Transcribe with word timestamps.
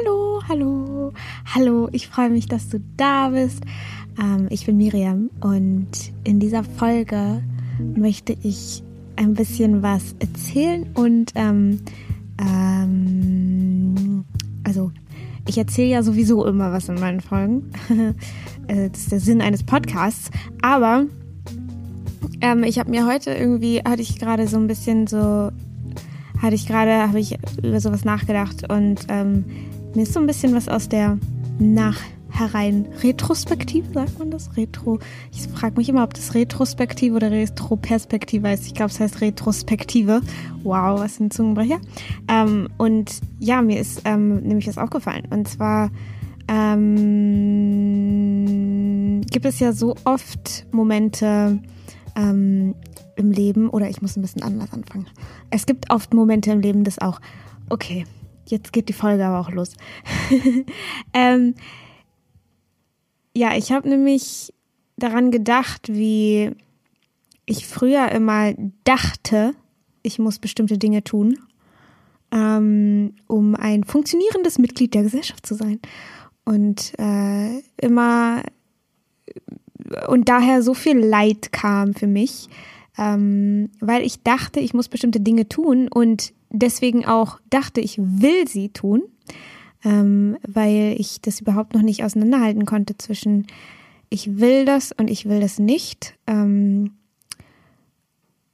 Hallo, 0.00 0.40
hallo, 0.48 1.12
hallo. 1.54 1.88
Ich 1.92 2.08
freue 2.08 2.30
mich, 2.30 2.46
dass 2.46 2.68
du 2.68 2.80
da 2.96 3.30
bist. 3.30 3.62
Ähm, 4.18 4.46
ich 4.48 4.64
bin 4.64 4.76
Miriam 4.76 5.30
und 5.40 5.88
in 6.24 6.40
dieser 6.40 6.64
Folge 6.64 7.42
möchte 7.96 8.34
ich 8.42 8.82
ein 9.16 9.34
bisschen 9.34 9.82
was 9.82 10.14
erzählen 10.18 10.86
und 10.94 11.32
ähm, 11.34 11.80
ähm, 12.40 14.24
also 14.64 14.90
ich 15.46 15.58
erzähle 15.58 15.88
ja 15.88 16.02
sowieso 16.02 16.46
immer 16.46 16.72
was 16.72 16.88
in 16.88 16.98
meinen 16.98 17.20
Folgen. 17.20 17.70
Äh, 18.68 18.88
das 18.90 19.00
ist 19.00 19.12
der 19.12 19.20
Sinn 19.20 19.40
eines 19.40 19.64
Podcasts. 19.64 20.30
Aber 20.62 21.06
ähm, 22.40 22.62
ich 22.62 22.78
habe 22.78 22.88
mir 22.88 23.04
heute 23.04 23.32
irgendwie, 23.32 23.80
hatte 23.80 24.02
ich 24.02 24.16
gerade 24.20 24.46
so 24.46 24.58
ein 24.58 24.68
bisschen 24.68 25.08
so, 25.08 25.50
hatte 26.40 26.54
ich 26.54 26.68
gerade, 26.68 27.08
habe 27.08 27.18
ich 27.18 27.36
über 27.60 27.80
sowas 27.80 28.04
nachgedacht 28.04 28.70
und 28.70 29.06
ähm, 29.08 29.44
mir 29.94 30.02
ist 30.02 30.12
so 30.12 30.20
ein 30.20 30.26
bisschen 30.26 30.54
was 30.54 30.68
aus 30.68 30.88
der 30.88 31.18
Nachherein 31.58 32.86
Retrospektive, 33.02 33.92
sagt 33.92 34.18
man 34.18 34.30
das? 34.30 34.56
Retro. 34.56 34.98
Ich 35.32 35.48
frage 35.48 35.76
mich 35.76 35.88
immer, 35.88 36.04
ob 36.04 36.14
das 36.14 36.34
Retrospektive 36.34 37.16
oder 37.16 37.30
Retroperspektive 37.30 38.48
heißt. 38.48 38.66
Ich 38.66 38.74
glaube, 38.74 38.90
es 38.90 39.00
heißt 39.00 39.20
Retrospektive. 39.20 40.20
Wow, 40.62 41.00
was 41.00 41.18
ein 41.20 41.30
Zungenbrecher. 41.30 41.80
Ähm, 42.28 42.68
und 42.78 43.20
ja, 43.38 43.62
mir 43.62 43.80
ist 43.80 44.02
ähm, 44.04 44.36
nämlich 44.42 44.68
was 44.68 44.78
aufgefallen. 44.78 45.26
Und 45.30 45.48
zwar 45.48 45.90
ähm, 46.48 46.80
gibt 49.30 49.46
es 49.46 49.58
ja 49.60 49.72
so 49.72 49.96
oft 50.04 50.66
Momente 50.72 51.58
ähm, 52.16 52.74
im 53.16 53.30
Leben, 53.30 53.68
oder 53.68 53.88
ich 53.90 54.00
muss 54.02 54.16
ein 54.16 54.22
bisschen 54.22 54.42
anders 54.42 54.72
anfangen. 54.72 55.06
Es 55.50 55.66
gibt 55.66 55.90
oft 55.90 56.14
Momente 56.14 56.52
im 56.52 56.60
Leben, 56.60 56.84
das 56.84 56.98
auch, 57.00 57.20
okay, 57.68 58.04
jetzt 58.46 58.72
geht 58.72 58.88
die 58.88 58.94
Folge 58.94 59.24
aber 59.24 59.40
auch 59.40 59.50
los. 59.50 59.74
ähm, 61.14 61.54
ja, 63.36 63.56
ich 63.56 63.72
habe 63.72 63.88
nämlich 63.88 64.52
daran 64.96 65.30
gedacht, 65.30 65.88
wie 65.88 66.50
ich 67.46 67.66
früher 67.66 68.10
immer 68.12 68.52
dachte, 68.84 69.54
ich 70.02 70.18
muss 70.18 70.38
bestimmte 70.38 70.78
Dinge 70.78 71.04
tun, 71.04 71.38
ähm, 72.32 73.14
um 73.26 73.54
ein 73.54 73.84
funktionierendes 73.84 74.58
Mitglied 74.58 74.94
der 74.94 75.02
Gesellschaft 75.02 75.46
zu 75.46 75.54
sein. 75.54 75.80
Und 76.44 76.92
äh, 76.98 77.60
immer 77.80 78.42
und 80.08 80.28
daher 80.28 80.62
so 80.62 80.74
viel 80.74 80.98
Leid 80.98 81.52
kam 81.52 81.94
für 81.94 82.06
mich, 82.06 82.48
ähm, 82.98 83.70
weil 83.80 84.02
ich 84.02 84.22
dachte, 84.22 84.60
ich 84.60 84.74
muss 84.74 84.88
bestimmte 84.88 85.20
Dinge 85.20 85.48
tun 85.48 85.88
und 85.88 86.32
deswegen 86.50 87.06
auch 87.06 87.40
dachte, 87.48 87.80
ich 87.80 87.98
will 87.98 88.46
sie 88.46 88.68
tun, 88.68 89.02
ähm, 89.84 90.36
weil 90.46 90.96
ich 90.98 91.20
das 91.20 91.40
überhaupt 91.40 91.74
noch 91.74 91.82
nicht 91.82 92.04
auseinanderhalten 92.04 92.66
konnte 92.66 92.98
zwischen 92.98 93.46
ich 94.10 94.38
will 94.38 94.64
das 94.64 94.92
und 94.92 95.08
ich 95.08 95.28
will 95.28 95.40
das 95.40 95.58
nicht. 95.58 96.18
Ähm, 96.26 96.96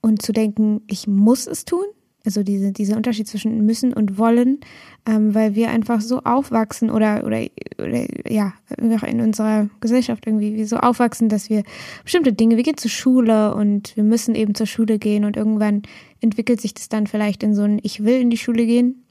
und 0.03 0.23
zu 0.23 0.33
denken, 0.33 0.83
ich 0.87 1.09
muss 1.09 1.47
es 1.49 1.65
tun, 1.65 1.87
also 2.27 2.43
diese, 2.43 2.73
dieser 2.73 2.97
Unterschied 2.97 3.29
zwischen 3.29 3.65
müssen 3.65 3.93
und 3.93 4.19
wollen, 4.19 4.61
ähm, 5.07 5.35
weil 5.35 5.55
wir 5.55 5.71
einfach 5.71 6.01
so 6.01 6.21
aufwachsen 6.23 6.91
oder, 6.91 7.25
oder, 7.25 7.47
oder 7.79 8.07
ja, 8.29 8.53
in 8.77 9.21
unserer 9.21 9.69
Gesellschaft 9.81 10.27
irgendwie 10.27 10.65
so 10.65 10.77
aufwachsen, 10.77 11.29
dass 11.29 11.49
wir 11.49 11.63
bestimmte 12.05 12.33
Dinge, 12.33 12.57
wir 12.57 12.65
gehen 12.65 12.77
zur 12.77 12.91
Schule 12.91 13.55
und 13.55 13.97
wir 13.97 14.05
müssen 14.05 14.35
eben 14.35 14.55
zur 14.55 14.67
Schule 14.67 14.99
gehen 14.99 15.25
und 15.25 15.37
irgendwann 15.37 15.83
entwickelt 16.21 16.61
sich 16.61 16.75
das 16.75 16.89
dann 16.89 17.07
vielleicht 17.07 17.43
in 17.43 17.55
so 17.55 17.63
ein 17.63 17.79
Ich 17.83 18.05
will 18.05 18.21
in 18.21 18.31
die 18.31 18.39
Schule 18.39 18.67
gehen, 18.67 19.05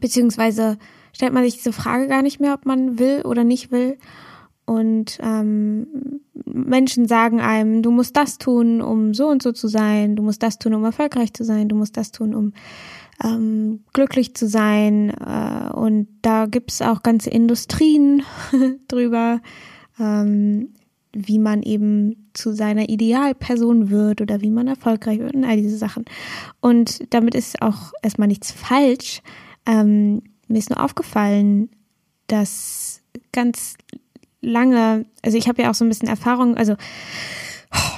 beziehungsweise 0.00 0.78
stellt 1.12 1.32
man 1.32 1.44
sich 1.44 1.56
diese 1.56 1.72
Frage 1.72 2.06
gar 2.08 2.22
nicht 2.22 2.40
mehr, 2.40 2.54
ob 2.54 2.66
man 2.66 2.98
will 2.98 3.22
oder 3.22 3.44
nicht 3.44 3.72
will. 3.72 3.98
Und 4.70 5.18
ähm, 5.20 6.20
Menschen 6.44 7.08
sagen 7.08 7.40
einem, 7.40 7.82
du 7.82 7.90
musst 7.90 8.16
das 8.16 8.38
tun, 8.38 8.80
um 8.80 9.14
so 9.14 9.26
und 9.26 9.42
so 9.42 9.50
zu 9.50 9.66
sein, 9.66 10.14
du 10.14 10.22
musst 10.22 10.44
das 10.44 10.60
tun, 10.60 10.74
um 10.74 10.84
erfolgreich 10.84 11.34
zu 11.34 11.42
sein, 11.42 11.68
du 11.68 11.74
musst 11.74 11.96
das 11.96 12.12
tun, 12.12 12.36
um 12.36 12.52
ähm, 13.20 13.80
glücklich 13.92 14.36
zu 14.36 14.46
sein. 14.46 15.10
Äh, 15.10 15.72
und 15.72 16.06
da 16.22 16.46
gibt's 16.46 16.82
auch 16.82 17.02
ganze 17.02 17.30
Industrien 17.30 18.22
drüber, 18.86 19.40
ähm, 19.98 20.68
wie 21.12 21.40
man 21.40 21.64
eben 21.64 22.30
zu 22.32 22.52
seiner 22.52 22.88
Idealperson 22.88 23.90
wird 23.90 24.20
oder 24.20 24.40
wie 24.40 24.50
man 24.50 24.68
erfolgreich 24.68 25.18
wird 25.18 25.34
und 25.34 25.42
all 25.42 25.56
diese 25.56 25.78
Sachen. 25.78 26.04
Und 26.60 27.12
damit 27.12 27.34
ist 27.34 27.60
auch 27.60 27.90
erstmal 28.04 28.28
nichts 28.28 28.52
falsch. 28.52 29.20
Ähm, 29.66 30.22
mir 30.46 30.58
ist 30.58 30.70
nur 30.70 30.80
aufgefallen, 30.80 31.70
dass 32.28 33.02
ganz 33.32 33.74
lange, 34.40 35.06
also 35.22 35.36
ich 35.36 35.48
habe 35.48 35.62
ja 35.62 35.70
auch 35.70 35.74
so 35.74 35.84
ein 35.84 35.88
bisschen 35.88 36.08
Erfahrung, 36.08 36.56
also 36.56 36.76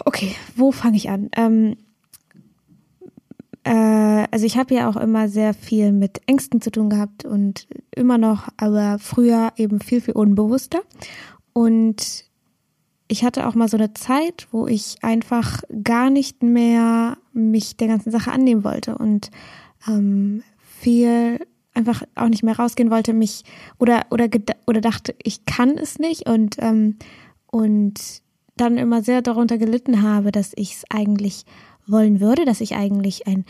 okay, 0.04 0.34
wo 0.56 0.72
fange 0.72 0.96
ich 0.96 1.10
an? 1.10 1.30
Ähm, 1.36 1.76
äh, 3.64 4.26
also 4.30 4.44
ich 4.46 4.56
habe 4.56 4.74
ja 4.74 4.88
auch 4.88 4.96
immer 4.96 5.28
sehr 5.28 5.54
viel 5.54 5.92
mit 5.92 6.20
Ängsten 6.26 6.60
zu 6.60 6.70
tun 6.70 6.90
gehabt 6.90 7.24
und 7.24 7.66
immer 7.94 8.18
noch, 8.18 8.48
aber 8.56 8.98
früher 8.98 9.52
eben 9.56 9.80
viel, 9.80 10.00
viel 10.00 10.14
unbewusster. 10.14 10.80
Und 11.52 12.24
ich 13.08 13.24
hatte 13.24 13.46
auch 13.46 13.54
mal 13.54 13.68
so 13.68 13.76
eine 13.76 13.92
Zeit, 13.92 14.48
wo 14.52 14.66
ich 14.66 14.96
einfach 15.02 15.62
gar 15.82 16.10
nicht 16.10 16.42
mehr 16.42 17.18
mich 17.32 17.76
der 17.76 17.88
ganzen 17.88 18.10
Sache 18.10 18.32
annehmen 18.32 18.64
wollte 18.64 18.96
und 18.96 19.30
ähm, 19.86 20.42
viel 20.80 21.38
einfach 21.74 22.02
auch 22.14 22.28
nicht 22.28 22.42
mehr 22.42 22.56
rausgehen 22.58 22.90
wollte, 22.90 23.12
mich 23.12 23.44
oder 23.78 24.06
oder 24.10 24.28
oder 24.66 24.80
dachte, 24.80 25.14
ich 25.22 25.44
kann 25.46 25.70
es 25.78 25.98
nicht 25.98 26.28
und 26.28 26.56
ähm, 26.58 26.96
und 27.46 28.22
dann 28.56 28.76
immer 28.76 29.02
sehr 29.02 29.22
darunter 29.22 29.58
gelitten 29.58 30.02
habe, 30.02 30.32
dass 30.32 30.52
ich 30.56 30.74
es 30.74 30.84
eigentlich 30.90 31.44
wollen 31.86 32.20
würde, 32.20 32.44
dass 32.44 32.60
ich 32.60 32.74
eigentlich 32.74 33.26
ein 33.26 33.44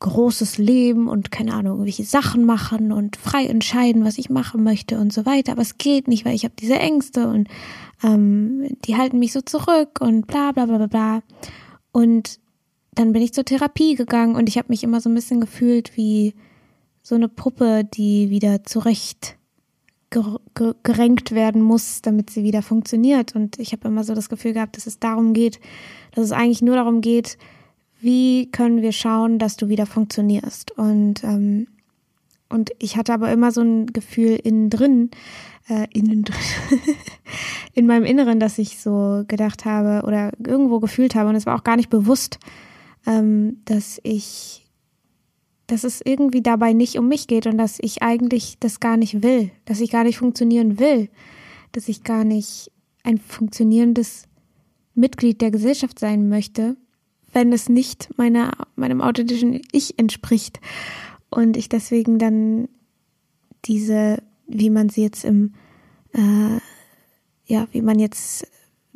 großes 0.00 0.58
Leben 0.58 1.08
und 1.08 1.30
keine 1.30 1.54
Ahnung, 1.54 1.74
irgendwelche 1.74 2.04
Sachen 2.04 2.44
machen 2.44 2.90
und 2.90 3.16
frei 3.16 3.46
entscheiden, 3.46 4.04
was 4.04 4.18
ich 4.18 4.30
machen 4.30 4.64
möchte 4.64 4.98
und 4.98 5.12
so 5.12 5.24
weiter. 5.24 5.52
Aber 5.52 5.62
es 5.62 5.78
geht 5.78 6.08
nicht, 6.08 6.24
weil 6.24 6.34
ich 6.34 6.44
habe 6.44 6.54
diese 6.58 6.78
Ängste 6.78 7.28
und 7.28 7.48
ähm, 8.02 8.76
die 8.84 8.96
halten 8.96 9.20
mich 9.20 9.32
so 9.32 9.40
zurück 9.40 10.00
und 10.00 10.26
bla 10.26 10.50
bla 10.50 10.66
bla 10.66 10.78
bla 10.78 10.86
bla. 10.88 11.22
Und 11.92 12.40
dann 12.94 13.12
bin 13.12 13.22
ich 13.22 13.32
zur 13.32 13.44
Therapie 13.44 13.94
gegangen 13.94 14.34
und 14.34 14.48
ich 14.48 14.58
habe 14.58 14.68
mich 14.70 14.82
immer 14.82 15.00
so 15.00 15.08
ein 15.08 15.14
bisschen 15.14 15.40
gefühlt 15.40 15.96
wie 15.96 16.34
so 17.02 17.14
eine 17.14 17.28
Puppe, 17.28 17.84
die 17.84 18.30
wieder 18.30 18.64
zurecht 18.64 19.36
gerenkt 20.82 21.32
werden 21.32 21.62
muss, 21.62 22.02
damit 22.02 22.30
sie 22.30 22.42
wieder 22.42 22.62
funktioniert. 22.62 23.34
Und 23.34 23.58
ich 23.58 23.72
habe 23.72 23.88
immer 23.88 24.04
so 24.04 24.14
das 24.14 24.28
Gefühl 24.28 24.52
gehabt, 24.52 24.76
dass 24.76 24.86
es 24.86 24.98
darum 24.98 25.32
geht, 25.32 25.58
dass 26.14 26.24
es 26.24 26.32
eigentlich 26.32 26.62
nur 26.62 26.76
darum 26.76 27.00
geht, 27.00 27.38
wie 28.00 28.50
können 28.50 28.82
wir 28.82 28.92
schauen, 28.92 29.38
dass 29.38 29.56
du 29.56 29.68
wieder 29.68 29.86
funktionierst. 29.86 30.72
Und, 30.72 31.24
ähm, 31.24 31.68
und 32.48 32.70
ich 32.78 32.96
hatte 32.96 33.14
aber 33.14 33.32
immer 33.32 33.52
so 33.52 33.62
ein 33.62 33.86
Gefühl 33.86 34.38
innen 34.42 34.68
drin, 34.68 35.10
äh, 35.68 35.86
innen 35.92 36.24
drin, 36.24 36.36
in 37.74 37.86
meinem 37.86 38.04
Inneren, 38.04 38.40
dass 38.40 38.58
ich 38.58 38.80
so 38.80 39.24
gedacht 39.28 39.64
habe 39.64 40.06
oder 40.06 40.32
irgendwo 40.44 40.80
gefühlt 40.80 41.14
habe, 41.14 41.30
und 41.30 41.36
es 41.36 41.46
war 41.46 41.56
auch 41.56 41.64
gar 41.64 41.76
nicht 41.76 41.90
bewusst, 41.90 42.38
ähm, 43.06 43.60
dass 43.64 44.00
ich 44.02 44.61
dass 45.66 45.84
es 45.84 46.00
irgendwie 46.04 46.42
dabei 46.42 46.72
nicht 46.72 46.98
um 46.98 47.08
mich 47.08 47.26
geht 47.26 47.46
und 47.46 47.58
dass 47.58 47.78
ich 47.80 48.02
eigentlich 48.02 48.56
das 48.60 48.80
gar 48.80 48.96
nicht 48.96 49.22
will, 49.22 49.50
dass 49.64 49.80
ich 49.80 49.90
gar 49.90 50.04
nicht 50.04 50.18
funktionieren 50.18 50.78
will, 50.78 51.08
dass 51.72 51.88
ich 51.88 52.04
gar 52.04 52.24
nicht 52.24 52.70
ein 53.04 53.18
funktionierendes 53.18 54.24
Mitglied 54.94 55.40
der 55.40 55.50
Gesellschaft 55.50 55.98
sein 55.98 56.28
möchte, 56.28 56.76
wenn 57.32 57.52
es 57.52 57.68
nicht 57.68 58.10
meiner, 58.18 58.52
meinem 58.76 59.00
authentischen 59.00 59.62
Ich 59.72 59.98
entspricht. 59.98 60.60
Und 61.30 61.56
ich 61.56 61.68
deswegen 61.68 62.18
dann 62.18 62.68
diese, 63.64 64.22
wie 64.46 64.70
man 64.70 64.90
sie 64.90 65.02
jetzt 65.02 65.24
im, 65.24 65.54
äh, 66.12 66.58
ja, 67.46 67.66
wie 67.72 67.80
man 67.80 67.98
jetzt 67.98 68.46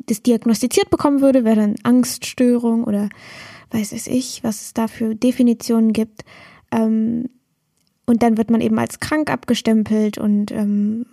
das 0.05 0.21
diagnostiziert 0.21 0.89
bekommen 0.89 1.21
würde, 1.21 1.43
wäre 1.43 1.55
dann 1.55 1.75
Angststörung 1.83 2.83
oder 2.83 3.09
weiß 3.71 3.91
es 3.91 4.07
ich, 4.07 4.43
was 4.43 4.61
es 4.61 4.73
da 4.73 4.87
für 4.87 5.15
Definitionen 5.15 5.93
gibt, 5.93 6.23
ähm, 6.71 7.29
und 8.05 8.23
dann 8.23 8.37
wird 8.37 8.49
man 8.49 8.61
eben 8.61 8.79
als 8.79 8.99
krank 8.99 9.29
abgestempelt 9.29 10.17
und 10.17 10.51
ähm, 10.51 11.05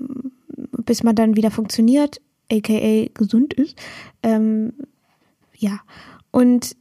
bis 0.84 1.02
man 1.02 1.16
dann 1.16 1.36
wieder 1.36 1.50
funktioniert, 1.50 2.20
aka 2.50 3.08
gesund 3.14 3.54
ist. 3.54 3.76
Ähm, 4.22 4.72
ja, 5.56 5.80
und 6.30 6.76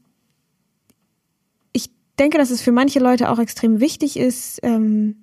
ich 1.74 1.90
denke, 2.20 2.38
dass 2.38 2.52
es 2.52 2.62
für 2.62 2.72
manche 2.72 3.00
Leute 3.00 3.30
auch 3.30 3.40
extrem 3.40 3.80
wichtig 3.80 4.18
ist, 4.18 4.60
ähm, 4.64 5.16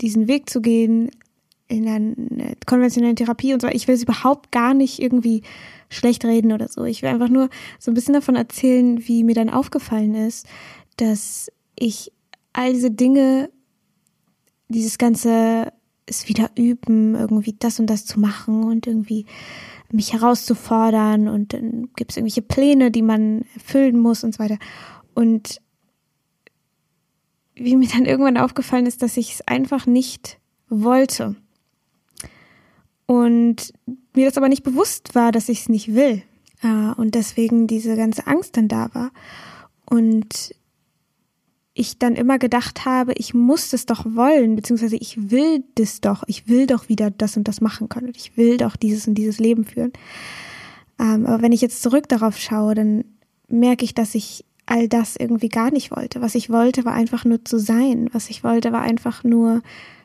diesen 0.00 0.26
Weg 0.26 0.50
zu 0.50 0.60
gehen 0.60 1.10
in 1.68 1.88
einer 1.88 2.54
konventionellen 2.66 3.16
Therapie 3.16 3.54
und 3.54 3.62
so. 3.62 3.68
Ich 3.68 3.88
will 3.88 3.94
es 3.94 4.02
überhaupt 4.02 4.52
gar 4.52 4.74
nicht 4.74 5.00
irgendwie 5.00 5.42
schlecht 5.88 6.24
reden 6.24 6.52
oder 6.52 6.68
so. 6.68 6.84
Ich 6.84 7.02
will 7.02 7.08
einfach 7.08 7.28
nur 7.28 7.48
so 7.78 7.90
ein 7.90 7.94
bisschen 7.94 8.14
davon 8.14 8.36
erzählen, 8.36 9.06
wie 9.06 9.24
mir 9.24 9.34
dann 9.34 9.50
aufgefallen 9.50 10.14
ist, 10.14 10.46
dass 10.96 11.50
ich 11.76 12.12
all 12.54 12.72
diese 12.72 12.90
Dinge, 12.90 13.50
dieses 14.68 14.96
ganze 14.96 15.72
es 16.06 16.28
wieder 16.28 16.50
üben, 16.56 17.14
irgendwie 17.14 17.54
das 17.58 17.80
und 17.80 17.88
das 17.88 18.04
zu 18.04 18.20
machen 18.20 18.64
und 18.64 18.86
irgendwie 18.86 19.26
mich 19.90 20.12
herauszufordern 20.12 21.28
und 21.28 21.52
dann 21.52 21.90
gibt 21.96 22.10
es 22.10 22.16
irgendwelche 22.16 22.42
Pläne, 22.42 22.90
die 22.90 23.02
man 23.02 23.44
erfüllen 23.54 23.98
muss 23.98 24.24
und 24.24 24.34
so 24.34 24.38
weiter. 24.38 24.58
Und 25.14 25.60
wie 27.54 27.76
mir 27.76 27.88
dann 27.88 28.04
irgendwann 28.04 28.36
aufgefallen 28.36 28.86
ist, 28.86 29.02
dass 29.02 29.16
ich 29.16 29.34
es 29.34 29.48
einfach 29.48 29.86
nicht 29.86 30.38
wollte. 30.68 31.36
Und 33.06 33.72
mir 34.14 34.26
das 34.26 34.36
aber 34.36 34.48
nicht 34.48 34.64
bewusst 34.64 35.14
war, 35.14 35.30
dass 35.30 35.48
ich 35.48 35.60
es 35.60 35.68
nicht 35.68 35.94
will. 35.94 36.22
Äh, 36.62 36.92
und 36.96 37.14
deswegen 37.14 37.66
diese 37.66 37.96
ganze 37.96 38.26
Angst 38.26 38.56
dann 38.56 38.66
da 38.68 38.92
war. 38.94 39.12
Und 39.88 40.54
ich 41.74 41.98
dann 41.98 42.14
immer 42.14 42.38
gedacht 42.38 42.84
habe, 42.84 43.12
ich 43.14 43.34
muss 43.34 43.70
das 43.70 43.84
doch 43.84 44.04
wollen, 44.06 44.54
beziehungsweise 44.54 44.96
ich 44.96 45.30
will 45.30 45.64
das 45.74 46.00
doch, 46.00 46.22
ich 46.28 46.48
will 46.48 46.66
doch 46.68 46.88
wieder 46.88 47.10
das 47.10 47.36
und 47.36 47.48
das 47.48 47.60
machen 47.60 47.88
können 47.88 48.06
und 48.06 48.16
ich 48.16 48.36
will 48.36 48.56
doch 48.56 48.76
dieses 48.76 49.08
und 49.08 49.16
dieses 49.16 49.40
Leben 49.40 49.64
führen. 49.64 49.92
Ähm, 51.00 51.26
aber 51.26 51.42
wenn 51.42 51.52
ich 51.52 51.60
jetzt 51.60 51.82
zurück 51.82 52.08
darauf 52.08 52.38
schaue, 52.38 52.76
dann 52.76 53.04
merke 53.48 53.84
ich, 53.84 53.92
dass 53.92 54.14
ich 54.14 54.44
all 54.66 54.88
das 54.88 55.16
irgendwie 55.16 55.48
gar 55.48 55.72
nicht 55.72 55.90
wollte. 55.90 56.20
Was 56.20 56.36
ich 56.36 56.48
wollte, 56.48 56.84
war 56.84 56.92
einfach 56.92 57.24
nur 57.24 57.44
zu 57.44 57.58
sein. 57.58 58.08
Was 58.12 58.30
ich 58.30 58.44
wollte, 58.44 58.72
war 58.72 58.80
einfach 58.80 59.24
nur 59.24 59.60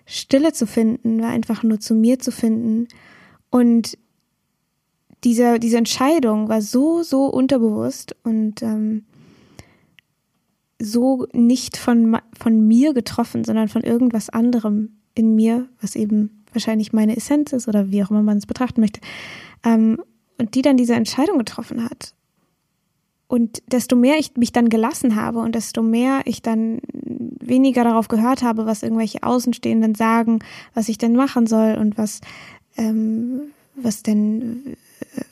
Stille 0.06 0.54
zu 0.54 0.66
finden, 0.66 1.22
war 1.22 1.30
einfach 1.30 1.62
nur 1.62 1.80
zu 1.80 1.94
mir 1.94 2.18
zu 2.18 2.32
finden. 2.32 2.88
Und 3.52 3.96
diese, 5.24 5.60
diese 5.60 5.78
Entscheidung 5.78 6.50
war 6.50 6.62
so, 6.62 7.04
so 7.04 7.26
unterbewusst 7.26 8.16
und 8.24 8.64
ähm, 8.64 9.06
so 10.82 11.28
nicht 11.34 11.78
von, 11.78 12.18
von 12.38 12.68
mir 12.68 12.94
getroffen, 12.94 13.44
sondern 13.44 13.68
von 13.68 13.84
irgendwas 13.84 14.30
anderem 14.30 15.00
in 15.14 15.36
mir, 15.36 15.68
was 15.82 15.96
eben 15.96 16.44
wahrscheinlich 16.54 16.94
meine 16.94 17.18
Essenz 17.18 17.54
ist 17.54 17.68
oder 17.68 17.92
wie 17.92 18.04
auch 18.04 18.10
immer 18.10 18.24
man 18.24 18.38
es 18.38 18.46
betrachten 18.46 18.82
möchte. 18.82 19.02
Ähm, 19.64 20.02
und 20.38 20.56
die 20.56 20.62
dann 20.62 20.78
diese 20.78 20.96
Entscheidung 20.96 21.38
getroffen 21.38 21.84
hat. 21.84 22.14
Und 23.28 23.62
desto 23.68 23.96
mehr 23.96 24.18
ich 24.18 24.36
mich 24.38 24.54
dann 24.54 24.70
gelassen 24.70 25.16
habe 25.16 25.40
und 25.40 25.54
desto 25.54 25.84
mehr 25.84 26.22
ich 26.26 26.42
dann 26.42 26.80
weniger 26.94 27.84
darauf 27.84 28.08
gehört 28.08 28.42
habe, 28.42 28.66
was 28.66 28.82
irgendwelche 28.82 29.22
Außenstehenden 29.22 29.94
sagen, 29.94 30.40
was 30.74 30.90
ich 30.90 30.98
denn 30.98 31.16
machen 31.16 31.46
soll 31.46 31.76
und 31.76 31.98
was, 31.98 32.22
ähm, 32.78 33.52
was 33.76 34.02
denn, 34.02 34.78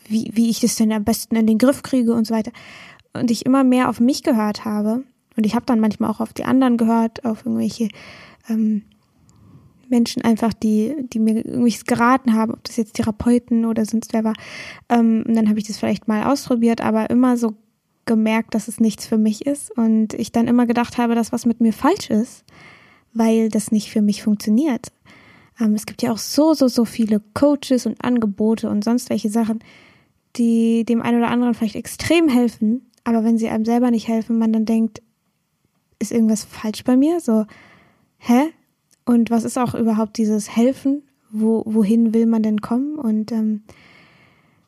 wie, 0.07 0.29
wie 0.33 0.49
ich 0.49 0.59
das 0.59 0.75
denn 0.75 0.91
am 0.91 1.05
besten 1.05 1.35
in 1.38 1.47
den 1.47 1.57
Griff 1.57 1.81
kriege 1.81 2.13
und 2.13 2.27
so 2.27 2.35
weiter. 2.35 2.51
Und 3.13 3.31
ich 3.31 3.45
immer 3.45 3.63
mehr 3.63 3.89
auf 3.89 3.99
mich 3.99 4.21
gehört 4.21 4.63
habe, 4.63 5.03
und 5.38 5.45
ich 5.45 5.56
habe 5.56 5.66
dann 5.66 5.80
manchmal 5.80 6.10
auch 6.10 6.19
auf 6.19 6.34
die 6.34 6.44
anderen 6.44 6.78
gehört, 6.78 7.24
auf 7.24 7.45
irgendwelche 7.45 7.89
ähm, 8.50 8.84
Menschen 9.89 10.24
einfach, 10.24 10.54
die, 10.54 10.95
die 11.13 11.19
mir 11.19 11.45
irgendwelches 11.45 11.86
geraten 11.86 12.34
haben, 12.34 12.54
ob 12.54 12.63
das 12.63 12.78
jetzt 12.78 12.95
Therapeuten 12.95 13.66
oder 13.66 13.86
sonst 13.86 14.13
wer 14.13 14.24
war. 14.24 14.34
Ähm, 14.89 15.24
und 15.28 15.36
dann 15.36 15.48
habe 15.48 15.60
ich 15.60 15.68
das 15.68 15.78
vielleicht 15.78 16.07
mal 16.07 16.25
ausprobiert, 16.25 16.81
aber 16.81 17.10
immer 17.10 17.38
so 17.38 17.56
gemerkt, 18.06 18.56
dass 18.56 18.68
es 18.68 18.80
nichts 18.80 19.06
für 19.06 19.18
mich 19.18 19.45
ist. 19.45 19.72
Und 19.78 20.13
ich 20.13 20.31
dann 20.31 20.48
immer 20.48 20.66
gedacht 20.66 20.98
habe, 20.98 21.16
dass 21.16 21.31
was 21.31 21.45
mit 21.45 21.62
mir 21.62 21.74
falsch 21.74 22.10
ist, 22.10 22.44
weil 23.13 23.50
das 23.50 23.72
nicht 23.72 23.92
für 23.92 24.01
mich 24.01 24.24
funktioniert. 24.24 24.92
Ähm, 25.60 25.74
es 25.74 25.86
gibt 25.86 26.01
ja 26.01 26.12
auch 26.12 26.18
so, 26.18 26.54
so, 26.54 26.68
so 26.68 26.86
viele 26.86 27.22
Coaches 27.33 27.86
und 27.86 28.04
Angebote 28.04 28.69
und 28.69 28.83
sonst 28.83 29.10
welche 29.10 29.30
Sachen, 29.30 29.60
die 30.36 30.83
dem 30.86 31.01
einen 31.01 31.19
oder 31.19 31.30
anderen 31.30 31.54
vielleicht 31.54 31.75
extrem 31.75 32.28
helfen. 32.28 32.90
Aber 33.04 33.24
wenn 33.24 33.38
sie 33.38 33.50
einem 33.50 33.66
selber 33.66 33.92
nicht 33.92 34.07
helfen, 34.07 34.38
man 34.38 34.51
dann 34.51 34.66
denkt, 34.66 35.01
ist 35.99 36.11
irgendwas 36.11 36.44
falsch 36.44 36.83
bei 36.83 36.95
mir? 36.95 37.19
So, 37.19 37.45
hä? 38.17 38.53
Und 39.05 39.29
was 39.29 39.44
ist 39.44 39.57
auch 39.57 39.73
überhaupt 39.73 40.17
dieses 40.17 40.55
Helfen? 40.55 41.03
Wo, 41.29 41.63
wohin 41.65 42.13
will 42.13 42.25
man 42.25 42.44
denn 42.44 42.61
kommen? 42.61 42.97
Und 42.97 43.31
ähm, 43.31 43.63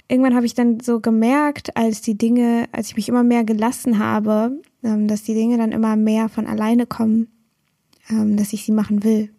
irgendwann 0.07 0.35
habe 0.35 0.45
ich 0.45 0.53
dann 0.53 0.79
so 0.79 0.99
gemerkt, 0.99 1.75
als 1.77 2.01
die 2.01 2.17
Dinge, 2.17 2.67
als 2.71 2.89
ich 2.89 2.95
mich 2.95 3.09
immer 3.09 3.23
mehr 3.23 3.43
gelassen 3.43 3.99
habe, 3.99 4.61
ähm, 4.83 5.07
dass 5.07 5.23
die 5.23 5.33
Dinge 5.33 5.57
dann 5.57 5.71
immer 5.71 5.95
mehr 5.95 6.29
von 6.29 6.47
alleine 6.47 6.85
kommen, 6.85 7.27
ähm, 8.09 8.35
dass 8.35 8.53
ich 8.53 8.63
sie 8.65 8.71
machen 8.71 9.03
will. 9.03 9.29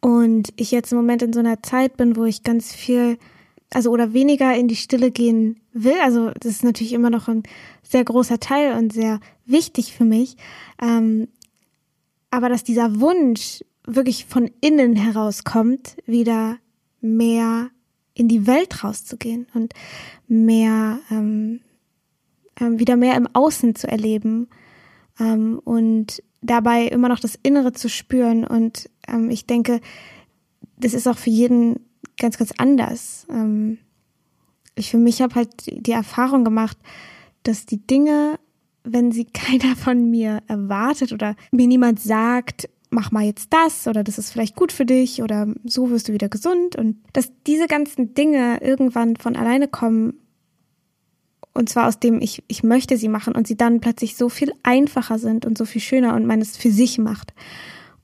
Und 0.00 0.52
ich 0.56 0.70
jetzt 0.70 0.92
im 0.92 0.98
Moment 0.98 1.22
in 1.22 1.32
so 1.32 1.40
einer 1.40 1.62
Zeit 1.62 1.96
bin, 1.96 2.16
wo 2.16 2.24
ich 2.24 2.44
ganz 2.44 2.72
viel, 2.72 3.18
also 3.72 3.90
oder 3.90 4.12
weniger 4.12 4.54
in 4.54 4.68
die 4.68 4.76
Stille 4.76 5.10
gehen 5.10 5.60
will. 5.72 5.96
Also 6.02 6.30
das 6.38 6.52
ist 6.52 6.64
natürlich 6.64 6.92
immer 6.92 7.10
noch 7.10 7.28
ein 7.28 7.42
sehr 7.88 8.04
großer 8.04 8.38
Teil 8.38 8.74
und 8.76 8.92
sehr 8.92 9.20
wichtig 9.46 9.94
für 9.94 10.04
mich. 10.04 10.36
Ähm, 10.80 11.28
aber 12.30 12.48
dass 12.48 12.64
dieser 12.64 13.00
Wunsch 13.00 13.64
wirklich 13.84 14.26
von 14.26 14.50
innen 14.60 14.96
herauskommt, 14.96 15.96
wieder 16.04 16.58
mehr 17.00 17.70
in 18.14 18.28
die 18.28 18.46
Welt 18.46 18.84
rauszugehen 18.84 19.46
und 19.54 19.72
mehr 20.26 20.98
ähm, 21.10 21.60
ähm, 22.60 22.78
wieder 22.78 22.96
mehr 22.96 23.16
im 23.16 23.28
Außen 23.32 23.74
zu 23.74 23.88
erleben 23.88 24.48
ähm, 25.18 25.60
und 25.64 26.22
dabei 26.42 26.86
immer 26.86 27.08
noch 27.08 27.20
das 27.20 27.38
Innere 27.42 27.72
zu 27.72 27.88
spüren. 27.88 28.44
Und 28.44 28.90
ähm, 29.06 29.30
ich 29.30 29.46
denke, 29.46 29.80
das 30.76 30.94
ist 30.94 31.06
auch 31.06 31.18
für 31.18 31.30
jeden 31.30 31.80
ganz, 32.18 32.38
ganz 32.38 32.52
anders. 32.58 33.26
Ähm, 33.30 33.78
ich 34.74 34.90
für 34.90 34.98
mich 34.98 35.22
habe 35.22 35.34
halt 35.34 35.50
die 35.66 35.92
Erfahrung 35.92 36.44
gemacht, 36.44 36.76
dass 37.42 37.66
die 37.66 37.86
Dinge, 37.86 38.38
wenn 38.84 39.12
sie 39.12 39.24
keiner 39.32 39.76
von 39.76 40.10
mir 40.10 40.42
erwartet 40.46 41.12
oder 41.12 41.36
mir 41.52 41.66
niemand 41.66 42.00
sagt, 42.00 42.68
mach 42.90 43.10
mal 43.10 43.24
jetzt 43.24 43.52
das 43.52 43.86
oder 43.86 44.02
das 44.02 44.18
ist 44.18 44.30
vielleicht 44.32 44.56
gut 44.56 44.72
für 44.72 44.86
dich 44.86 45.22
oder 45.22 45.46
so 45.64 45.90
wirst 45.90 46.08
du 46.08 46.12
wieder 46.12 46.28
gesund 46.28 46.76
und 46.76 46.96
dass 47.12 47.30
diese 47.46 47.66
ganzen 47.66 48.14
Dinge 48.14 48.62
irgendwann 48.62 49.16
von 49.16 49.36
alleine 49.36 49.68
kommen 49.68 50.14
und 51.52 51.68
zwar 51.68 51.88
aus 51.88 51.98
dem 51.98 52.20
ich 52.20 52.42
ich 52.48 52.62
möchte 52.62 52.96
sie 52.96 53.08
machen 53.08 53.34
und 53.34 53.46
sie 53.46 53.56
dann 53.56 53.80
plötzlich 53.80 54.16
so 54.16 54.28
viel 54.28 54.52
einfacher 54.62 55.18
sind 55.18 55.44
und 55.44 55.58
so 55.58 55.64
viel 55.64 55.80
schöner 55.80 56.14
und 56.14 56.24
man 56.24 56.40
es 56.40 56.56
für 56.56 56.70
sich 56.70 56.98
macht. 56.98 57.34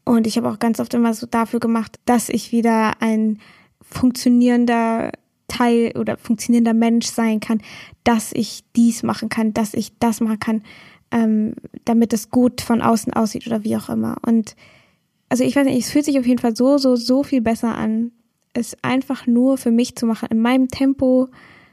Und 0.04 0.26
ich 0.26 0.36
habe 0.36 0.50
auch 0.50 0.58
ganz 0.58 0.80
oft 0.80 0.92
immer 0.92 1.14
so 1.14 1.26
dafür 1.26 1.60
gemacht, 1.60 1.98
dass 2.04 2.28
ich 2.28 2.52
wieder 2.52 3.00
ein 3.00 3.38
funktionierender 3.80 5.12
Teil 5.54 5.92
oder 5.96 6.16
funktionierender 6.16 6.74
Mensch 6.74 7.06
sein 7.06 7.40
kann, 7.40 7.60
dass 8.02 8.32
ich 8.32 8.64
dies 8.74 9.02
machen 9.02 9.28
kann, 9.28 9.54
dass 9.54 9.74
ich 9.74 9.92
das 9.98 10.20
machen 10.20 10.40
kann, 10.40 10.62
ähm, 11.10 11.54
damit 11.84 12.12
es 12.12 12.30
gut 12.30 12.60
von 12.60 12.82
außen 12.82 13.12
aussieht 13.12 13.46
oder 13.46 13.62
wie 13.64 13.76
auch 13.76 13.88
immer. 13.88 14.16
Und 14.26 14.56
also 15.28 15.44
ich 15.44 15.54
weiß 15.54 15.66
nicht, 15.66 15.78
es 15.78 15.90
fühlt 15.90 16.04
sich 16.04 16.18
auf 16.18 16.26
jeden 16.26 16.40
Fall 16.40 16.56
so, 16.56 16.78
so, 16.78 16.96
so 16.96 17.22
viel 17.22 17.40
besser 17.40 17.76
an, 17.76 18.12
es 18.52 18.76
einfach 18.82 19.26
nur 19.26 19.58
für 19.58 19.70
mich 19.70 19.96
zu 19.96 20.06
machen, 20.06 20.28
in 20.30 20.40
meinem 20.40 20.68
Tempo, 20.68 21.28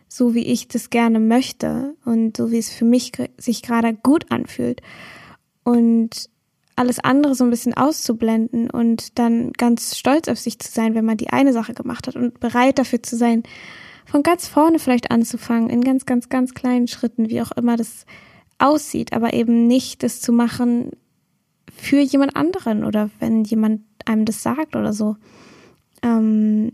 so 0.07 0.33
wie 0.33 0.45
ich 0.45 0.67
das 0.67 0.89
gerne 0.89 1.19
möchte 1.19 1.95
und 2.05 2.37
so 2.37 2.51
wie 2.51 2.57
es 2.57 2.69
für 2.69 2.85
mich 2.85 3.11
sich 3.37 3.61
gerade 3.61 3.93
gut 3.93 4.31
anfühlt. 4.31 4.81
Und 5.63 6.29
alles 6.81 6.99
andere 6.99 7.35
so 7.35 7.43
ein 7.43 7.49
bisschen 7.51 7.75
auszublenden 7.75 8.69
und 8.69 9.17
dann 9.19 9.53
ganz 9.53 9.97
stolz 9.97 10.27
auf 10.27 10.39
sich 10.39 10.57
zu 10.59 10.71
sein, 10.71 10.95
wenn 10.95 11.05
man 11.05 11.17
die 11.17 11.29
eine 11.29 11.53
Sache 11.53 11.73
gemacht 11.73 12.07
hat 12.07 12.15
und 12.15 12.39
bereit 12.39 12.79
dafür 12.79 13.03
zu 13.03 13.15
sein, 13.15 13.43
von 14.05 14.23
ganz 14.23 14.47
vorne 14.47 14.79
vielleicht 14.79 15.11
anzufangen, 15.11 15.69
in 15.69 15.83
ganz, 15.83 16.05
ganz, 16.05 16.27
ganz 16.29 16.53
kleinen 16.53 16.87
Schritten, 16.87 17.29
wie 17.29 17.41
auch 17.41 17.51
immer 17.51 17.77
das 17.77 18.05
aussieht, 18.57 19.13
aber 19.13 19.33
eben 19.33 19.67
nicht 19.67 20.01
das 20.01 20.21
zu 20.21 20.33
machen 20.33 20.91
für 21.71 21.99
jemand 21.99 22.35
anderen 22.35 22.83
oder 22.83 23.11
wenn 23.19 23.43
jemand 23.43 23.81
einem 24.05 24.25
das 24.25 24.41
sagt 24.41 24.75
oder 24.75 24.91
so. 24.91 25.17
Ähm, 26.01 26.73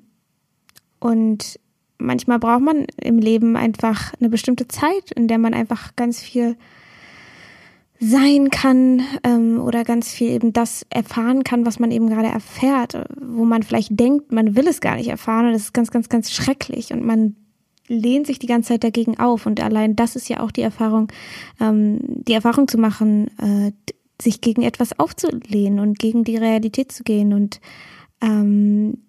und 1.00 1.60
manchmal 1.98 2.40
braucht 2.40 2.62
man 2.62 2.86
im 3.02 3.20
Leben 3.20 3.58
einfach 3.58 4.14
eine 4.20 4.30
bestimmte 4.30 4.68
Zeit, 4.68 5.12
in 5.12 5.28
der 5.28 5.38
man 5.38 5.54
einfach 5.54 5.96
ganz 5.98 6.22
viel 6.22 6.56
sein 8.00 8.50
kann 8.50 9.02
ähm, 9.24 9.60
oder 9.60 9.84
ganz 9.84 10.12
viel 10.12 10.30
eben 10.30 10.54
das 10.54 10.86
erfahren 10.90 11.44
kann, 11.44 11.66
was 11.66 11.80
man 11.80 11.92
eben 11.92 12.10
gerade 12.10 12.28
erfährt, 12.28 12.98
wo 13.20 13.44
man 13.44 13.64
vielleicht 13.64 14.00
denkt, 14.00 14.32
man 14.32 14.56
will 14.56 14.68
es 14.68 14.82
gar 14.82 14.96
nicht 14.96 15.08
erfahren. 15.08 15.48
Und 15.48 15.54
das 15.54 15.64
ist 15.64 15.74
ganz, 15.74 15.90
ganz, 15.90 16.08
ganz 16.10 16.32
schrecklich. 16.32 16.94
Und 16.94 17.04
man 17.04 17.36
lehnt 17.88 18.28
sich 18.28 18.38
die 18.38 18.48
ganze 18.48 18.70
Zeit 18.70 18.84
dagegen 18.84 19.20
auf. 19.20 19.46
Und 19.46 19.62
allein 19.62 19.96
das 19.96 20.16
ist 20.16 20.30
ja 20.30 20.42
auch 20.42 20.52
die 20.52 20.62
Erfahrung, 20.62 21.12
ähm, 21.60 22.00
die 22.04 22.34
Erfahrung 22.34 22.68
zu 22.68 22.78
machen, 22.78 23.30
äh, 23.40 23.72
sich 24.22 24.42
gegen 24.42 24.64
etwas 24.64 25.00
aufzulehnen 25.00 25.80
und 25.80 26.00
gegen 26.00 26.24
die 26.24 26.38
Realität 26.38 26.92
zu 26.92 27.04
gehen 27.04 27.34
und 27.34 27.60
ähm, 28.22 29.00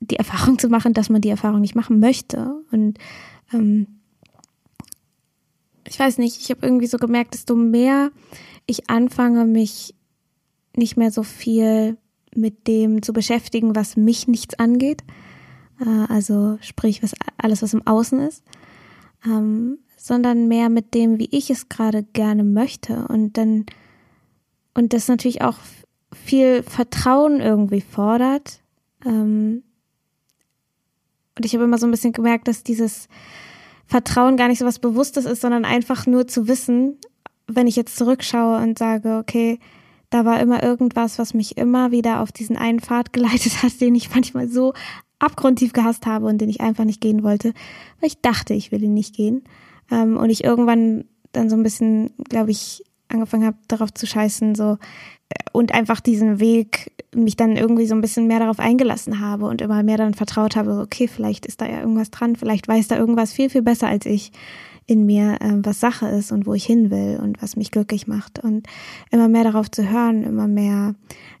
die 0.00 0.16
Erfahrung 0.16 0.58
zu 0.58 0.68
machen, 0.68 0.94
dass 0.94 1.10
man 1.10 1.20
die 1.20 1.30
Erfahrung 1.30 1.60
nicht 1.60 1.74
machen 1.74 2.00
möchte. 2.00 2.56
Und 2.72 2.98
ähm, 3.52 3.86
ich 5.92 5.98
weiß 5.98 6.16
nicht, 6.16 6.40
ich 6.40 6.48
habe 6.48 6.64
irgendwie 6.64 6.86
so 6.86 6.96
gemerkt, 6.96 7.34
desto 7.34 7.54
mehr 7.54 8.12
ich 8.64 8.88
anfange, 8.88 9.44
mich 9.44 9.94
nicht 10.74 10.96
mehr 10.96 11.10
so 11.10 11.22
viel 11.22 11.98
mit 12.34 12.66
dem 12.66 13.02
zu 13.02 13.12
beschäftigen, 13.12 13.76
was 13.76 13.98
mich 13.98 14.26
nichts 14.26 14.58
angeht. 14.58 15.02
Äh, 15.78 16.06
also 16.10 16.56
sprich, 16.62 17.02
was 17.02 17.12
alles, 17.36 17.60
was 17.60 17.74
im 17.74 17.86
Außen 17.86 18.20
ist. 18.20 18.42
Ähm, 19.26 19.80
sondern 19.98 20.48
mehr 20.48 20.70
mit 20.70 20.94
dem, 20.94 21.18
wie 21.18 21.28
ich 21.30 21.50
es 21.50 21.68
gerade 21.68 22.04
gerne 22.04 22.42
möchte. 22.42 23.06
Und 23.08 23.36
dann, 23.36 23.66
und 24.72 24.94
das 24.94 25.08
natürlich 25.08 25.42
auch 25.42 25.58
viel 26.10 26.62
Vertrauen 26.62 27.40
irgendwie 27.40 27.82
fordert. 27.82 28.62
Ähm, 29.04 29.62
und 31.36 31.44
ich 31.44 31.52
habe 31.52 31.64
immer 31.64 31.76
so 31.76 31.86
ein 31.86 31.90
bisschen 31.90 32.14
gemerkt, 32.14 32.48
dass 32.48 32.62
dieses 32.62 33.08
Vertrauen 33.92 34.38
gar 34.38 34.48
nicht 34.48 34.58
so 34.58 34.64
was 34.64 34.78
Bewusstes 34.78 35.26
ist, 35.26 35.42
sondern 35.42 35.66
einfach 35.66 36.06
nur 36.06 36.26
zu 36.26 36.48
wissen, 36.48 36.96
wenn 37.46 37.66
ich 37.66 37.76
jetzt 37.76 37.98
zurückschaue 37.98 38.56
und 38.62 38.78
sage, 38.78 39.18
okay, 39.18 39.58
da 40.08 40.24
war 40.24 40.40
immer 40.40 40.62
irgendwas, 40.62 41.18
was 41.18 41.34
mich 41.34 41.58
immer 41.58 41.90
wieder 41.90 42.22
auf 42.22 42.32
diesen 42.32 42.56
einen 42.56 42.80
Pfad 42.80 43.12
geleitet 43.12 43.62
hat, 43.62 43.72
den 43.82 43.94
ich 43.94 44.08
manchmal 44.08 44.48
so 44.48 44.72
abgrundtief 45.18 45.74
gehasst 45.74 46.06
habe 46.06 46.24
und 46.24 46.38
den 46.38 46.48
ich 46.48 46.62
einfach 46.62 46.84
nicht 46.84 47.02
gehen 47.02 47.22
wollte, 47.22 47.52
weil 48.00 48.06
ich 48.06 48.22
dachte, 48.22 48.54
ich 48.54 48.72
will 48.72 48.82
ihn 48.82 48.94
nicht 48.94 49.14
gehen. 49.14 49.44
Ähm, 49.90 50.16
und 50.16 50.30
ich 50.30 50.42
irgendwann 50.42 51.04
dann 51.32 51.50
so 51.50 51.56
ein 51.56 51.62
bisschen, 51.62 52.12
glaube 52.30 52.50
ich, 52.50 52.82
angefangen 53.12 53.46
habe, 53.46 53.56
darauf 53.68 53.92
zu 53.92 54.06
scheißen, 54.06 54.54
so 54.54 54.78
und 55.52 55.74
einfach 55.74 56.00
diesen 56.00 56.40
Weg 56.40 56.92
mich 57.14 57.36
dann 57.36 57.56
irgendwie 57.56 57.86
so 57.86 57.94
ein 57.94 58.00
bisschen 58.00 58.26
mehr 58.26 58.38
darauf 58.38 58.58
eingelassen 58.58 59.20
habe 59.20 59.46
und 59.46 59.60
immer 59.60 59.82
mehr 59.82 59.98
dann 59.98 60.14
vertraut 60.14 60.56
habe, 60.56 60.78
okay, 60.78 61.08
vielleicht 61.08 61.46
ist 61.46 61.60
da 61.60 61.66
ja 61.66 61.80
irgendwas 61.80 62.10
dran, 62.10 62.36
vielleicht 62.36 62.68
weiß 62.68 62.88
da 62.88 62.96
irgendwas 62.96 63.32
viel, 63.32 63.50
viel 63.50 63.62
besser 63.62 63.88
als 63.88 64.06
ich 64.06 64.32
in 64.86 65.06
mir, 65.06 65.36
äh, 65.40 65.52
was 65.62 65.80
Sache 65.80 66.08
ist 66.08 66.32
und 66.32 66.46
wo 66.46 66.54
ich 66.54 66.64
hin 66.64 66.90
will 66.90 67.20
und 67.22 67.42
was 67.42 67.56
mich 67.56 67.70
glücklich 67.70 68.06
macht. 68.06 68.42
Und 68.42 68.66
immer 69.10 69.28
mehr 69.28 69.44
darauf 69.44 69.70
zu 69.70 69.88
hören, 69.90 70.22
immer 70.22 70.48
mehr, 70.48 70.94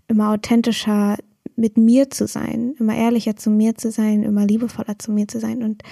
immer 0.08 0.30
authentischer 0.30 1.16
mit 1.56 1.76
mir 1.76 2.08
zu 2.10 2.26
sein, 2.26 2.74
immer 2.78 2.94
ehrlicher 2.94 3.36
zu 3.36 3.50
mir 3.50 3.74
zu 3.74 3.90
sein, 3.90 4.22
immer 4.22 4.46
liebevoller 4.46 4.98
zu 4.98 5.10
mir 5.10 5.28
zu 5.28 5.40
sein. 5.40 5.62
Und 5.62 5.82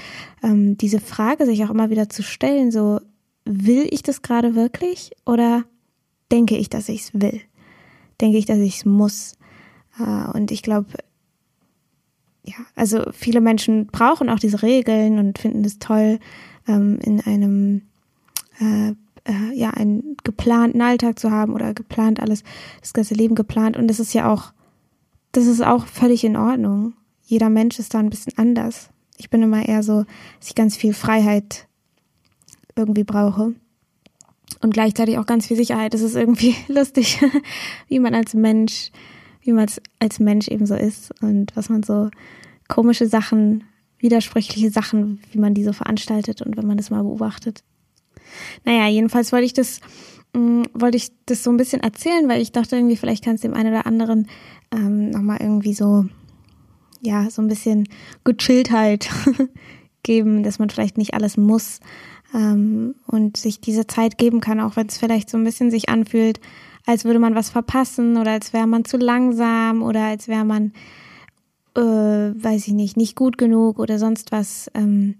ähm, 0.43 0.77
diese 0.79 1.01
Frage 1.01 1.45
sich 1.45 1.65
auch 1.65 1.71
immer 1.71 1.91
wieder 1.91 2.09
zu 2.09 2.23
stellen, 2.23 2.71
so, 2.71 3.01
will 3.45 3.87
ich 3.91 4.03
das 4.03 4.23
gerade 4.23 4.55
wirklich 4.55 5.13
oder 5.27 5.65
denke 6.31 6.57
ich, 6.57 6.69
dass 6.71 6.89
ich 6.89 7.03
es 7.03 7.15
will? 7.15 7.41
Denke 8.21 8.39
ich, 8.39 8.47
dass 8.47 8.59
ich 8.59 8.79
es 8.79 8.85
muss? 8.85 9.35
Äh, 9.99 10.31
und 10.33 10.51
ich 10.51 10.63
glaube, 10.63 10.89
ja, 12.45 12.57
also 12.75 13.05
viele 13.13 13.41
Menschen 13.41 13.87
brauchen 13.87 14.29
auch 14.29 14.39
diese 14.39 14.63
Regeln 14.63 15.19
und 15.19 15.39
finden 15.39 15.65
es 15.65 15.79
toll, 15.79 16.19
ähm, 16.67 16.99
in 17.03 17.21
einem 17.21 17.83
äh, 18.61 18.95
äh, 19.25 19.55
ja 19.55 19.71
einen 19.71 20.17
geplanten 20.25 20.83
Alltag 20.83 21.19
zu 21.19 21.31
haben 21.31 21.55
oder 21.55 21.75
geplant 21.75 22.21
alles, 22.21 22.43
das 22.81 22.93
ganze 22.93 23.15
Leben 23.15 23.35
geplant. 23.35 23.77
Und 23.77 23.89
das 23.89 24.01
ist 24.01 24.15
ja 24.15 24.33
auch, 24.33 24.53
das 25.33 25.47
ist 25.47 25.63
auch 25.65 25.87
völlig 25.87 26.25
in 26.25 26.37
Ordnung. 26.37 26.95
Jeder 27.25 27.51
Mensch 27.51 27.79
ist 27.79 27.95
da 27.95 27.99
ein 27.99 28.11
bisschen 28.11 28.37
anders. 28.37 28.91
Ich 29.17 29.31
bin 29.31 29.43
immer 29.43 29.67
eher 29.67 29.83
so, 29.83 30.05
dass 30.39 30.49
ich 30.49 30.55
ganz 30.55 30.77
viel 30.77 30.95
Freiheit 30.95 31.69
irgendwie 32.77 33.05
brauche. 33.05 33.55
Und 34.61 34.75
gleichzeitig 34.75 35.19
auch 35.19 35.27
ganz 35.27 35.47
viel 35.47 35.57
Sicherheit. 35.57 35.95
Das 35.95 36.01
ist 36.01 36.17
irgendwie 36.17 36.55
lustig, 36.69 37.21
wie 37.89 38.01
man 38.01 38.15
als 38.15 38.35
Mensch, 38.35 38.91
wie 39.43 39.53
man 39.53 39.69
als, 39.99 40.19
Mensch 40.19 40.49
eben 40.49 40.67
so 40.67 40.75
ist 40.75 41.13
und 41.23 41.55
was 41.57 41.69
man 41.69 41.83
so 41.83 42.11
komische 42.69 43.07
Sachen 43.07 43.65
widersprüchliche 43.99 44.71
Sachen, 44.71 45.21
wie 45.31 45.39
man 45.39 45.55
die 45.55 45.65
so 45.65 45.73
veranstaltet 45.73 46.43
und 46.43 46.57
wenn 46.57 46.67
man 46.67 46.79
das 46.79 46.91
mal 46.91 47.03
beobachtet. 47.03 47.63
Naja, 48.65 48.89
jedenfalls 48.89 49.33
wollte 49.33 49.45
ich 49.45 49.53
das, 49.53 49.81
mm, 50.35 50.63
wollte 50.73 50.97
ich 50.97 51.11
das 51.27 51.43
so 51.43 51.51
ein 51.51 51.57
bisschen 51.57 51.83
erzählen, 51.83 52.29
weil 52.29 52.41
ich 52.41 52.53
dachte 52.53 52.77
irgendwie, 52.77 52.97
vielleicht 52.97 53.25
kann 53.25 53.35
es 53.35 53.43
dem 53.43 53.55
einen 53.55 53.71
oder 53.71 53.87
anderen 53.87 54.29
ähm, 54.73 55.11
nochmal 55.11 55.39
irgendwie 55.41 55.75
so, 55.75 56.07
ja, 57.03 57.29
so 57.31 57.43
ein 57.43 57.49
bisschen 57.49 57.89
Gechilltheit 58.25 59.11
geben, 60.03 60.43
dass 60.43 60.59
man 60.59 60.71
vielleicht 60.71 60.97
nicht 60.97 61.13
alles 61.15 61.37
muss 61.37 61.81
ähm, 62.35 62.95
und 63.07 63.37
sich 63.37 63.61
diese 63.61 63.87
Zeit 63.87 64.19
geben 64.19 64.41
kann, 64.41 64.61
auch 64.61 64.77
wenn 64.77 64.87
es 64.87 64.99
vielleicht 64.99 65.31
so 65.31 65.37
ein 65.39 65.45
bisschen 65.45 65.71
sich 65.71 65.89
anfühlt, 65.89 66.41
als 66.87 67.05
würde 67.05 67.19
man 67.19 67.35
was 67.35 67.51
verpassen 67.51 68.17
oder 68.17 68.33
als 68.33 68.53
wäre 68.53 68.67
man 68.67 68.85
zu 68.85 68.97
langsam 68.97 69.83
oder 69.83 70.05
als 70.05 70.29
wäre 70.29 70.45
man 70.45 70.73
äh, 71.77 71.81
weiß 71.81 72.67
ich 72.69 72.75
nicht, 72.75 72.97
nicht 72.97 73.17
gut 73.17 73.39
genug 73.39 73.79
oder 73.79 73.99
sonst 73.99 74.33
was. 74.33 74.71
Ähm, 74.75 75.17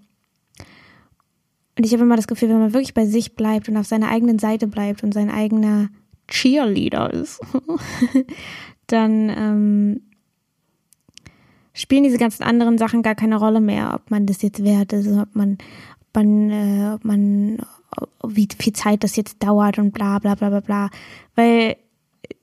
und 1.77 1.85
ich 1.85 1.93
habe 1.93 2.03
immer 2.03 2.15
das 2.15 2.27
Gefühl, 2.27 2.49
wenn 2.49 2.59
man 2.59 2.73
wirklich 2.73 2.93
bei 2.93 3.05
sich 3.05 3.35
bleibt 3.35 3.69
und 3.69 3.77
auf 3.77 3.87
seiner 3.87 4.09
eigenen 4.09 4.39
Seite 4.39 4.67
bleibt 4.67 5.03
und 5.03 5.13
sein 5.13 5.29
eigener 5.29 5.89
Cheerleader 6.27 7.11
ist, 7.13 7.39
dann 8.87 9.29
ähm, 9.29 10.01
spielen 11.73 12.03
diese 12.03 12.17
ganzen 12.17 12.43
anderen 12.43 12.77
Sachen 12.77 13.01
gar 13.01 13.15
keine 13.15 13.37
Rolle 13.37 13.61
mehr, 13.61 13.93
ob 13.95 14.11
man 14.11 14.25
das 14.25 14.41
jetzt 14.41 14.63
wert 14.63 14.93
ist, 14.93 15.07
ob 15.07 15.33
man, 15.35 15.57
man, 16.13 16.49
äh, 16.49 16.93
ob 16.93 17.05
man, 17.05 17.59
wie 18.27 18.47
viel 18.57 18.73
Zeit 18.73 19.03
das 19.03 19.15
jetzt 19.15 19.43
dauert 19.43 19.77
und 19.77 19.91
bla 19.91 20.19
bla 20.19 20.35
bla 20.35 20.49
bla 20.49 20.59
bla. 20.59 20.89
Weil 21.35 21.77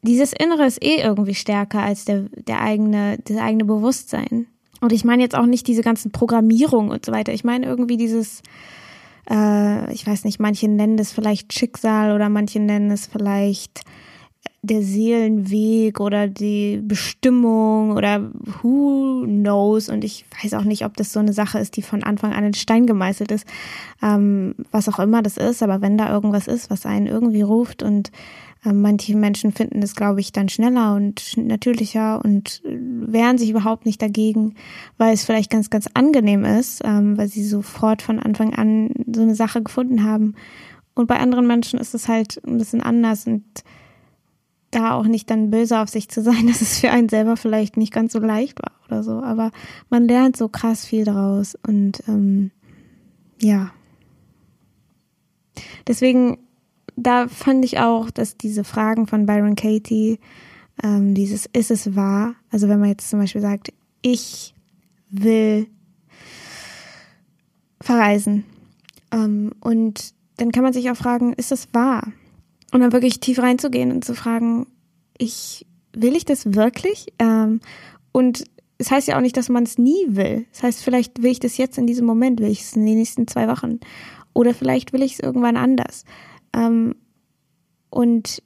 dieses 0.03 0.33
Innere 0.33 0.67
ist 0.67 0.83
eh 0.83 1.01
irgendwie 1.01 1.35
stärker 1.35 1.83
als 1.83 2.05
der, 2.05 2.27
der 2.47 2.61
eigene, 2.61 3.19
das 3.25 3.37
eigene 3.39 3.65
Bewusstsein. 3.65 4.47
Und 4.81 4.93
ich 4.93 5.05
meine 5.05 5.23
jetzt 5.23 5.37
auch 5.37 5.47
nicht 5.47 5.67
diese 5.67 5.83
ganzen 5.83 6.13
Programmierungen 6.13 6.91
und 6.91 7.05
so 7.05 7.13
weiter. 7.13 7.33
Ich 7.33 7.45
meine 7.45 7.67
irgendwie 7.67 7.97
dieses, 7.97 8.43
äh, 9.29 9.93
ich 9.93 10.07
weiß 10.07 10.25
nicht, 10.25 10.39
manche 10.39 10.69
nennen 10.69 10.97
das 10.97 11.13
vielleicht 11.13 11.53
Schicksal 11.53 12.15
oder 12.15 12.29
manche 12.29 12.61
nennen 12.61 12.91
es 12.91 13.07
vielleicht 13.07 13.83
der 14.62 14.83
Seelenweg 14.83 16.00
oder 16.00 16.27
die 16.27 16.81
Bestimmung 16.83 17.93
oder 17.93 18.31
who 18.62 19.25
knows. 19.25 19.88
Und 19.88 20.05
ich 20.05 20.25
weiß 20.43 20.55
auch 20.55 20.65
nicht, 20.65 20.85
ob 20.85 20.97
das 20.97 21.12
so 21.12 21.21
eine 21.21 21.33
Sache 21.33 21.59
ist, 21.59 21.77
die 21.77 21.83
von 21.83 22.03
Anfang 22.03 22.33
an 22.33 22.45
in 22.45 22.55
Stein 22.55 22.87
gemeißelt 22.87 23.31
ist. 23.31 23.47
Ähm, 24.03 24.55
was 24.71 24.88
auch 24.88 24.99
immer 24.99 25.23
das 25.23 25.37
ist, 25.37 25.62
aber 25.62 25.81
wenn 25.81 25.97
da 25.97 26.12
irgendwas 26.12 26.49
ist, 26.49 26.71
was 26.71 26.87
einen 26.87 27.07
irgendwie 27.07 27.43
ruft 27.43 27.83
und 27.83 28.11
ähm, 28.65 28.83
manche 28.83 29.17
Menschen 29.17 29.53
finden 29.53 29.83
es, 29.83 29.95
glaube 29.95 30.21
ich, 30.21 30.33
dann 30.33 30.49
schneller 30.49 30.95
und 30.95 31.37
natürlicher 31.37 32.25
und 32.25 32.61
wehren 32.65 33.38
sich 33.38 33.50
überhaupt 33.50 33.87
nicht 33.87 34.03
dagegen, 34.03 34.55
weil 34.97 35.15
es 35.15 35.25
vielleicht 35.25 35.50
ganz, 35.50 35.71
ganz 35.71 35.88
angenehm 35.95 36.45
ist, 36.45 36.83
ähm, 36.85 37.17
weil 37.17 37.29
sie 37.29 37.45
sofort 37.45 38.03
von 38.03 38.19
Anfang 38.19 38.55
an 38.55 38.91
so 39.12 39.23
eine 39.23 39.37
Sache 39.37 39.62
gefunden 39.62 40.03
haben. 40.03 40.35
Und 40.95 41.07
bei 41.07 41.21
anderen 41.21 41.47
Menschen 41.47 41.79
ist 41.79 41.95
es 41.95 42.09
halt 42.09 42.41
ein 42.45 42.59
bisschen 42.59 42.81
anders 42.81 43.29
und 43.29 43.45
da 44.71 44.93
auch 44.93 45.07
nicht 45.07 45.31
dann 45.31 45.51
böse 45.51 45.79
auf 45.79 45.89
sich 45.89 46.09
zu 46.09 46.23
sein, 46.23 46.47
dass 46.49 46.61
es 46.61 46.79
für 46.79 46.91
einen 46.91 47.09
selber 47.09 47.37
vielleicht 47.37 47.77
nicht 47.77 47.93
ganz 47.93 48.13
so 48.13 48.19
leicht 48.19 48.59
war 48.61 48.73
oder 48.87 49.03
so. 49.03 49.23
Aber 49.23 49.51
man 49.91 50.07
lernt 50.07 50.37
so 50.37 50.49
krass 50.49 50.85
viel 50.85 51.05
daraus 51.05 51.57
und 51.67 52.03
ähm, 52.09 52.51
ja. 53.41 53.71
Deswegen 55.87 56.39
da 57.03 57.29
fand 57.29 57.65
ich 57.65 57.79
auch, 57.79 58.11
dass 58.11 58.37
diese 58.37 58.65
Fragen 58.65 59.07
von 59.07 59.27
Byron 59.27 59.55
Katie, 59.55 60.19
ähm, 60.83 61.15
dieses 61.15 61.47
ist 61.47 61.71
es 61.71 61.95
wahr, 61.97 62.35
also 62.51 62.69
wenn 62.69 62.81
man 62.81 62.89
jetzt 62.89 63.09
zum 63.09 63.21
Beispiel 63.21 63.41
sagt, 63.41 63.73
ich 64.03 64.55
will 65.11 65.67
verreisen 67.81 68.45
ähm, 69.13 69.53
und 69.61 70.13
dann 70.37 70.53
kann 70.53 70.63
man 70.65 70.73
sich 70.73 70.91
auch 70.91 70.97
fragen, 70.97 71.33
ist 71.33 71.53
es 71.53 71.69
wahr? 71.73 72.13
Und 72.73 72.81
dann 72.81 72.93
wirklich 72.93 73.21
tief 73.21 73.39
reinzugehen 73.39 73.91
und 73.93 74.05
zu 74.05 74.15
fragen, 74.15 74.67
ich 75.17 75.67
will 75.93 76.17
ich 76.17 76.25
das 76.25 76.55
wirklich? 76.55 77.13
Ähm, 77.19 77.61
und 78.13 78.45
es 78.79 78.91
heißt 78.91 79.09
ja 79.09 79.17
auch 79.17 79.21
nicht, 79.21 79.37
dass 79.37 79.49
man 79.49 79.65
es 79.65 79.79
nie 79.79 80.05
will. 80.09 80.47
Das 80.53 80.63
heißt, 80.63 80.83
vielleicht 80.83 81.23
will 81.23 81.33
ich 81.33 81.41
das 81.41 81.57
jetzt 81.57 81.79
in 81.79 81.87
diesem 81.87 82.07
Moment, 82.07 82.41
will 82.41 82.51
ich 82.51 82.63
es 82.63 82.77
in 82.77 82.87
den 82.87 82.99
nächsten 82.99 83.27
zwei 83.27 83.49
Wochen. 83.49 83.81
Oder 84.35 84.55
vielleicht 84.55 84.93
will 84.93 85.03
ich 85.03 85.15
es 85.15 85.21
irgendwann 85.21 85.57
anders. 85.57 86.05
Ähm, 86.53 86.95
und, 87.91 88.43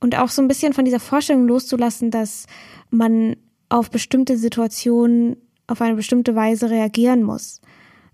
und 0.00 0.18
auch 0.18 0.28
so 0.28 0.42
ein 0.42 0.48
bisschen 0.48 0.72
von 0.72 0.84
dieser 0.84 1.00
Vorstellung 1.00 1.46
loszulassen, 1.46 2.10
dass 2.10 2.46
man 2.90 3.36
auf 3.68 3.90
bestimmte 3.90 4.36
Situationen 4.36 5.36
auf 5.68 5.80
eine 5.80 5.94
bestimmte 5.94 6.34
Weise 6.34 6.68
reagieren 6.68 7.22
muss. 7.22 7.60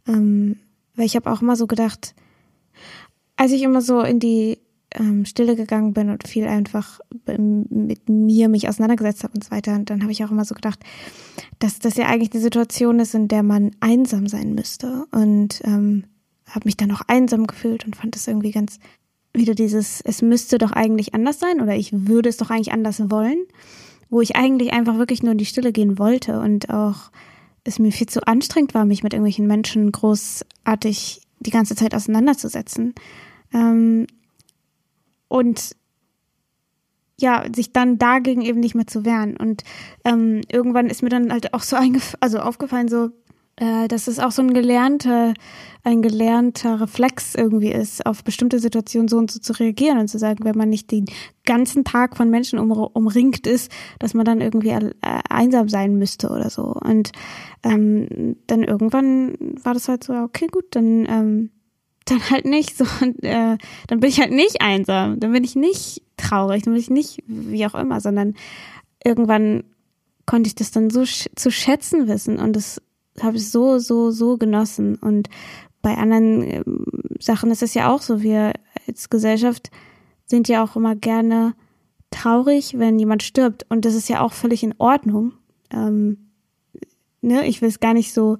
Ähm, 0.07 0.57
weil 0.95 1.07
ich 1.07 1.17
habe 1.17 1.31
auch 1.31 1.41
immer 1.41 1.57
so 1.57 1.67
gedacht, 1.67 2.15
als 3.37 3.53
ich 3.53 3.63
immer 3.63 3.83
so 3.83 4.01
in 4.01 4.19
die 4.19 4.59
ähm, 4.93 5.25
Stille 5.25 5.57
gegangen 5.57 5.93
bin 5.93 6.11
und 6.11 6.27
viel 6.27 6.47
einfach 6.47 7.01
mit 7.27 8.09
mir 8.09 8.49
mich 8.49 8.69
auseinandergesetzt 8.69 9.25
habe 9.25 9.35
und 9.35 9.45
so 9.45 9.51
weiter, 9.51 9.79
dann 9.85 10.03
habe 10.03 10.13
ich 10.13 10.25
auch 10.25 10.31
immer 10.31 10.45
so 10.45 10.55
gedacht, 10.55 10.81
dass 11.59 11.79
das 11.79 11.97
ja 11.97 12.07
eigentlich 12.07 12.33
eine 12.33 12.43
Situation 12.43 13.01
ist, 13.01 13.15
in 13.15 13.29
der 13.29 13.43
man 13.43 13.73
einsam 13.81 14.27
sein 14.27 14.55
müsste. 14.55 15.05
Und 15.13 15.61
ähm, 15.65 16.05
habe 16.49 16.67
mich 16.67 16.77
dann 16.77 16.93
auch 16.93 17.03
einsam 17.09 17.47
gefühlt 17.47 17.85
und 17.85 17.97
fand 17.97 18.15
das 18.15 18.27
irgendwie 18.27 18.53
ganz 18.53 18.79
wieder 19.35 19.55
dieses, 19.55 20.01
es 20.01 20.23
müsste 20.23 20.59
doch 20.59 20.73
eigentlich 20.73 21.15
anders 21.15 21.39
sein 21.39 21.61
oder 21.61 21.77
ich 21.77 21.91
würde 21.93 22.29
es 22.29 22.39
doch 22.39 22.51
eigentlich 22.51 22.73
anders 22.73 23.11
wollen, 23.11 23.39
wo 24.09 24.21
ich 24.21 24.37
eigentlich 24.37 24.73
einfach 24.73 24.97
wirklich 24.99 25.23
nur 25.23 25.33
in 25.33 25.39
die 25.39 25.45
Stille 25.45 25.73
gehen 25.73 25.99
wollte 25.99 26.41
und 26.41 26.71
auch 26.71 27.11
es 27.65 27.79
mir 27.79 27.93
viel 27.93 28.07
zu 28.07 28.27
anstrengend 28.27 28.75
war, 28.75 28.85
mich 28.85 29.03
mit 29.03 29.13
irgendwelchen 29.13 29.47
Menschen 29.47 29.91
großartig 29.91 31.26
die 31.41 31.51
ganze 31.51 31.75
Zeit 31.75 31.95
auseinanderzusetzen. 31.95 32.95
Ähm, 33.53 34.07
und 35.29 35.77
ja, 37.19 37.47
sich 37.55 37.73
dann 37.73 37.99
dagegen 37.99 38.43
eben 38.43 38.61
nicht 38.61 38.75
mehr 38.75 38.87
zu 38.87 39.05
wehren. 39.05 39.37
Und 39.37 39.65
ähm, 40.05 40.43
irgendwann 40.51 40.89
ist 40.89 41.03
mir 41.03 41.09
dann 41.09 41.33
halt 41.33 41.55
auch 41.55 41.63
so 41.63 41.77
eingef 41.77 42.15
also 42.21 42.41
aufgefallen, 42.41 42.89
so, 42.89 43.11
äh, 43.57 43.89
dass 43.89 44.07
es 44.07 44.19
auch 44.19 44.33
so 44.33 44.43
ein 44.43 44.53
gelernter, 44.53 45.33
ein 45.83 46.03
gelernter 46.03 46.81
Reflex 46.81 47.35
irgendwie 47.35 47.73
ist, 47.73 48.05
auf 48.05 48.23
bestimmte 48.23 48.59
Situationen 48.59 49.09
so 49.09 49.17
und 49.17 49.31
so 49.31 49.41
zu 49.41 49.53
reagieren 49.55 49.99
und 49.99 50.09
zu 50.09 50.19
sagen, 50.19 50.45
wenn 50.45 50.57
man 50.57 50.69
nicht 50.69 50.91
den 50.91 51.07
ganzen 51.45 51.85
Tag 51.85 52.17
von 52.17 52.29
Menschen 52.29 52.59
um, 52.59 52.71
umringt 52.71 53.47
ist, 53.47 53.71
dass 53.99 54.15
man 54.15 54.27
dann 54.27 54.41
irgendwie 54.41 54.71
äh, 54.71 54.93
einsam 55.31 55.69
sein 55.69 55.97
müsste 55.97 56.29
oder 56.29 56.51
so. 56.51 56.65
Und 56.65 57.13
ähm, 57.63 58.37
dann 58.47 58.63
irgendwann 58.63 59.37
war 59.63 59.75
das 59.75 59.89
halt 59.89 60.05
so, 60.05 60.13
okay, 60.13 60.49
gut, 60.49 60.67
dann 60.73 61.07
ähm, 61.09 61.51
dann 62.07 62.31
halt 62.31 62.45
nicht 62.45 62.77
so, 62.77 62.85
äh, 63.23 63.57
dann 63.89 64.01
bin 64.01 64.09
ich 64.09 64.21
halt 64.21 64.33
nicht 64.33 64.61
einsam, 64.61 65.19
dann 65.21 65.33
bin 65.33 65.45
ich 65.45 65.57
nicht 65.57 66.03
traurig, 66.17 66.63
dann 66.63 66.75
bin 66.75 66.81
ich 66.81 66.91
nicht 66.91 67.23
wie 67.27 67.67
auch 67.67 67.75
immer, 67.75 68.01
sondern 68.01 68.35
irgendwann 69.05 69.65
konnte 70.25 70.49
ich 70.49 70.55
das 70.55 70.71
dann 70.71 70.91
so 70.91 71.05
sch 71.05 71.29
zu 71.37 71.51
schätzen 71.51 72.09
wissen 72.09 72.39
und 72.39 72.55
das 72.55 72.81
habe 73.23 73.37
ich 73.37 73.51
so, 73.51 73.79
so, 73.79 74.11
so 74.11 74.37
genossen. 74.37 74.97
Und 74.97 75.29
bei 75.83 75.97
anderen 75.97 76.43
äh, 76.43 76.65
Sachen 77.21 77.51
ist 77.51 77.63
es 77.63 77.75
ja 77.75 77.93
auch 77.93 78.03
so, 78.03 78.23
wir 78.23 78.53
als 78.87 79.11
Gesellschaft 79.11 79.71
sind 80.27 80.49
ja 80.49 80.63
auch 80.65 80.77
immer 80.77 80.97
gerne 80.97 81.55
traurig, 82.11 82.79
wenn 82.79 82.99
jemand 82.99 83.23
stirbt. 83.23 83.67
Und 83.69 83.85
das 83.85 83.95
ist 83.95 84.09
ja 84.09 84.21
auch 84.21 84.33
völlig 84.33 84.63
in 84.63 84.75
Ordnung. 84.79 85.33
Ähm, 85.71 86.31
ne? 87.21 87.47
Ich 87.47 87.63
will 87.63 87.69
es 87.69 87.81
gar 87.81 87.95
nicht 87.95 88.13
so 88.13 88.39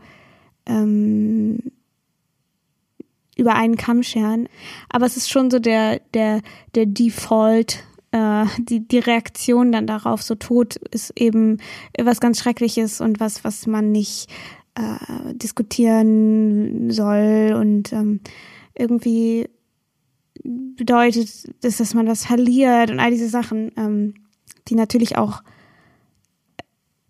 ähm, 0.67 1.59
über 3.37 3.55
einen 3.55 3.77
Kamm 3.77 4.03
scheren. 4.03 4.49
Aber 4.89 5.07
es 5.07 5.17
ist 5.17 5.31
schon 5.31 5.51
so 5.51 5.59
der, 5.59 6.01
der, 6.15 6.41
der 6.75 6.87
Default, 6.87 7.85
äh, 8.13 8.47
die, 8.59 8.87
die 8.87 8.99
Reaktion 8.99 9.73
dann 9.73 9.87
darauf, 9.87 10.23
so 10.23 10.35
tot 10.35 10.77
ist 10.91 11.13
eben 11.17 11.59
was 11.99 12.21
ganz 12.21 12.39
Schreckliches 12.39 13.01
und 13.01 13.21
was, 13.21 13.45
was 13.45 13.67
man 13.67 13.93
nicht 13.93 14.29
äh, 14.77 15.35
diskutieren 15.35 16.91
soll 16.91 17.57
und 17.59 17.93
ähm, 17.93 18.21
irgendwie 18.75 19.49
bedeutet 20.45 21.65
das, 21.65 21.79
dass 21.79 21.95
man 21.95 22.07
was 22.07 22.27
verliert 22.27 22.91
und 22.91 23.01
all 23.01 23.11
diese 23.11 23.29
Sachen, 23.29 23.73
ähm, 23.77 24.15
die 24.69 24.75
natürlich 24.75 25.17
auch 25.17 25.43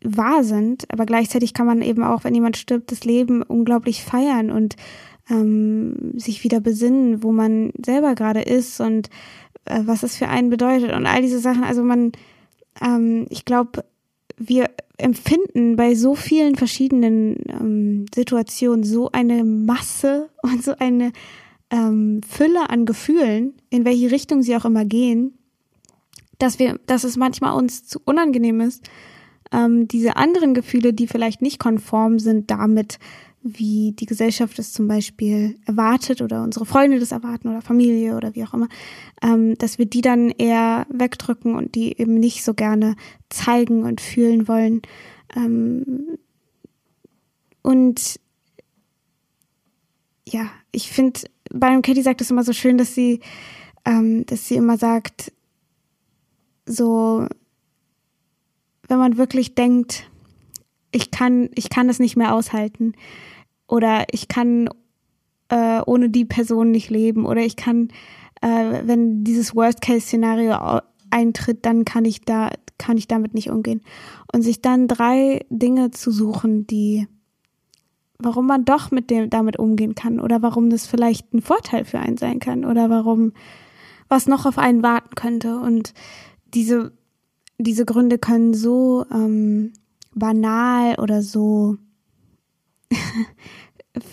wahr 0.02 0.44
sind, 0.44 0.90
aber 0.92 1.06
gleichzeitig 1.06 1.52
kann 1.52 1.66
man 1.66 1.82
eben 1.82 2.04
auch, 2.04 2.24
wenn 2.24 2.34
jemand 2.34 2.56
stirbt, 2.56 2.92
das 2.92 3.04
Leben 3.04 3.42
unglaublich 3.42 4.04
feiern 4.04 4.50
und 4.50 4.76
ähm, 5.28 6.12
sich 6.14 6.44
wieder 6.44 6.60
besinnen, 6.60 7.22
wo 7.22 7.32
man 7.32 7.72
selber 7.84 8.14
gerade 8.14 8.42
ist 8.42 8.80
und 8.80 9.10
äh, 9.64 9.80
was 9.84 10.04
es 10.04 10.16
für 10.16 10.28
einen 10.28 10.50
bedeutet 10.50 10.92
und 10.92 11.06
all 11.06 11.22
diese 11.22 11.40
Sachen. 11.40 11.64
Also 11.64 11.82
man, 11.82 12.12
ähm, 12.80 13.26
ich 13.30 13.44
glaube, 13.44 13.84
wir 14.36 14.70
empfinden 14.98 15.76
bei 15.76 15.94
so 15.94 16.14
vielen 16.14 16.56
verschiedenen 16.56 17.36
ähm, 17.48 18.06
Situationen 18.14 18.84
so 18.84 19.10
eine 19.12 19.44
Masse 19.44 20.30
und 20.42 20.62
so 20.62 20.74
eine 20.78 21.12
ähm, 21.70 22.20
Fülle 22.28 22.70
an 22.70 22.86
Gefühlen, 22.86 23.54
in 23.70 23.84
welche 23.84 24.10
Richtung 24.10 24.42
sie 24.42 24.56
auch 24.56 24.64
immer 24.64 24.84
gehen, 24.84 25.36
dass 26.38 26.58
wir, 26.58 26.78
dass 26.86 27.04
es 27.04 27.16
manchmal 27.16 27.54
uns 27.54 27.86
zu 27.86 28.00
unangenehm 28.04 28.60
ist, 28.60 28.88
ähm, 29.52 29.88
diese 29.88 30.16
anderen 30.16 30.54
Gefühle, 30.54 30.92
die 30.92 31.06
vielleicht 31.06 31.42
nicht 31.42 31.58
konform 31.58 32.18
sind 32.18 32.50
damit, 32.50 32.98
wie 33.54 33.92
die 33.92 34.06
Gesellschaft 34.06 34.58
es 34.58 34.72
zum 34.72 34.88
Beispiel 34.88 35.58
erwartet 35.66 36.22
oder 36.22 36.42
unsere 36.42 36.66
Freunde 36.66 36.98
das 36.98 37.12
erwarten 37.12 37.48
oder 37.48 37.62
Familie 37.62 38.16
oder 38.16 38.34
wie 38.34 38.44
auch 38.44 38.54
immer, 38.54 38.68
ähm, 39.22 39.56
dass 39.58 39.78
wir 39.78 39.86
die 39.86 40.00
dann 40.00 40.30
eher 40.30 40.86
wegdrücken 40.90 41.54
und 41.54 41.74
die 41.74 41.98
eben 41.98 42.14
nicht 42.14 42.44
so 42.44 42.54
gerne 42.54 42.96
zeigen 43.28 43.84
und 43.84 44.00
fühlen 44.00 44.48
wollen. 44.48 44.82
Ähm, 45.34 46.18
und 47.62 48.20
ja, 50.28 50.50
ich 50.72 50.90
finde, 50.90 51.20
bei 51.52 51.80
Katie 51.80 52.02
sagt 52.02 52.20
es 52.20 52.30
immer 52.30 52.44
so 52.44 52.52
schön, 52.52 52.78
dass 52.78 52.94
sie, 52.94 53.20
ähm, 53.84 54.26
dass 54.26 54.48
sie 54.48 54.56
immer 54.56 54.76
sagt, 54.76 55.32
so, 56.66 57.26
wenn 58.88 58.98
man 58.98 59.16
wirklich 59.16 59.54
denkt, 59.54 60.10
ich 60.90 61.10
kann, 61.10 61.50
ich 61.54 61.68
kann 61.68 61.88
das 61.88 61.98
nicht 61.98 62.16
mehr 62.16 62.34
aushalten, 62.34 62.94
oder 63.68 64.04
ich 64.10 64.28
kann 64.28 64.68
äh, 65.48 65.80
ohne 65.86 66.10
die 66.10 66.24
Person 66.24 66.70
nicht 66.70 66.90
leben 66.90 67.26
oder 67.26 67.40
ich 67.40 67.56
kann, 67.56 67.88
äh, 68.40 68.82
wenn 68.84 69.24
dieses 69.24 69.54
Worst-Case-Szenario 69.54 70.80
eintritt, 71.10 71.64
dann 71.64 71.84
kann 71.84 72.04
ich 72.04 72.22
da, 72.22 72.50
kann 72.78 72.96
ich 72.96 73.08
damit 73.08 73.34
nicht 73.34 73.50
umgehen. 73.50 73.82
Und 74.32 74.42
sich 74.42 74.60
dann 74.60 74.88
drei 74.88 75.44
Dinge 75.50 75.90
zu 75.90 76.10
suchen, 76.10 76.66
die, 76.66 77.06
warum 78.18 78.46
man 78.46 78.64
doch 78.64 78.90
mit 78.90 79.10
dem, 79.10 79.30
damit 79.30 79.58
umgehen 79.58 79.94
kann 79.94 80.20
oder 80.20 80.42
warum 80.42 80.70
das 80.70 80.86
vielleicht 80.86 81.32
ein 81.32 81.42
Vorteil 81.42 81.84
für 81.84 81.98
einen 81.98 82.16
sein 82.16 82.40
kann 82.40 82.64
oder 82.64 82.90
warum 82.90 83.32
was 84.08 84.26
noch 84.26 84.46
auf 84.46 84.58
einen 84.58 84.82
warten 84.82 85.14
könnte. 85.14 85.58
Und 85.58 85.92
diese, 86.54 86.92
diese 87.58 87.84
Gründe 87.84 88.18
können 88.18 88.54
so 88.54 89.04
ähm, 89.10 89.72
banal 90.14 90.96
oder 90.96 91.22
so 91.22 91.76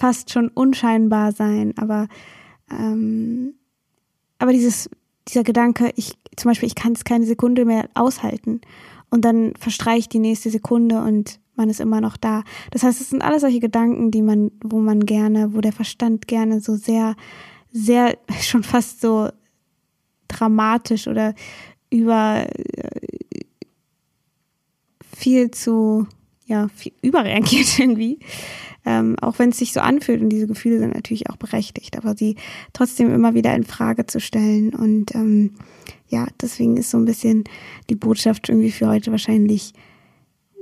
fast 0.04 0.34
schon 0.34 0.50
unscheinbar 0.50 1.32
sein, 1.32 1.74
aber 1.78 2.10
ähm, 2.70 3.54
aber 4.38 4.52
dieses 4.52 4.90
dieser 5.30 5.46
Gedanke, 5.46 5.94
ich 5.96 6.18
zum 6.36 6.52
Beispiel, 6.52 6.68
ich 6.68 6.76
kann 6.76 6.92
es 6.92 7.06
keine 7.06 7.26
Sekunde 7.26 7.64
mehr 7.64 7.88
aushalten 7.94 8.60
und 9.10 9.24
dann 9.24 9.54
verstreicht 9.58 10.12
die 10.12 10.20
nächste 10.20 10.50
Sekunde 10.50 11.02
und 11.02 11.40
man 11.56 11.70
ist 11.70 11.80
immer 11.80 12.02
noch 12.02 12.18
da. 12.18 12.44
Das 12.72 12.84
heißt, 12.84 13.00
es 13.00 13.12
sind 13.12 13.22
alles 13.22 13.44
solche 13.44 13.62
Gedanken, 13.62 14.12
die 14.12 14.22
man, 14.22 14.52
wo 14.62 14.80
man 14.80 15.06
gerne, 15.06 15.54
wo 15.54 15.62
der 15.62 15.72
Verstand 15.72 16.28
gerne 16.28 16.60
so 16.60 16.76
sehr, 16.76 17.16
sehr 17.72 18.18
schon 18.42 18.64
fast 18.64 19.00
so 19.00 19.30
dramatisch 20.28 21.08
oder 21.08 21.34
über 21.90 22.46
äh, 22.46 23.00
viel 25.16 25.50
zu 25.52 26.08
ja 26.54 26.68
überreagiert 27.02 27.68
irgendwie. 27.80 28.20
Ähm, 28.86 29.16
auch 29.22 29.40
wenn 29.40 29.50
es 29.50 29.58
sich 29.58 29.72
so 29.72 29.80
anfühlt 29.80 30.22
und 30.22 30.30
diese 30.30 30.48
Gefühle 30.48 30.80
sind 30.80 30.94
natürlich 30.94 31.30
auch 31.30 31.38
berechtigt, 31.38 31.98
aber 31.98 32.16
sie 32.18 32.36
trotzdem 32.74 33.14
immer 33.14 33.34
wieder 33.34 33.56
in 33.56 33.64
Frage 33.64 34.06
zu 34.08 34.20
stellen 34.20 34.76
und 34.76 35.16
ähm, 35.16 35.52
ja, 36.10 36.28
deswegen 36.42 36.76
ist 36.76 36.90
so 36.90 36.98
ein 36.98 37.06
bisschen 37.06 37.46
die 37.90 37.96
Botschaft 37.96 38.50
irgendwie 38.50 38.72
für 38.72 38.88
heute 38.88 39.12
wahrscheinlich, 39.12 39.74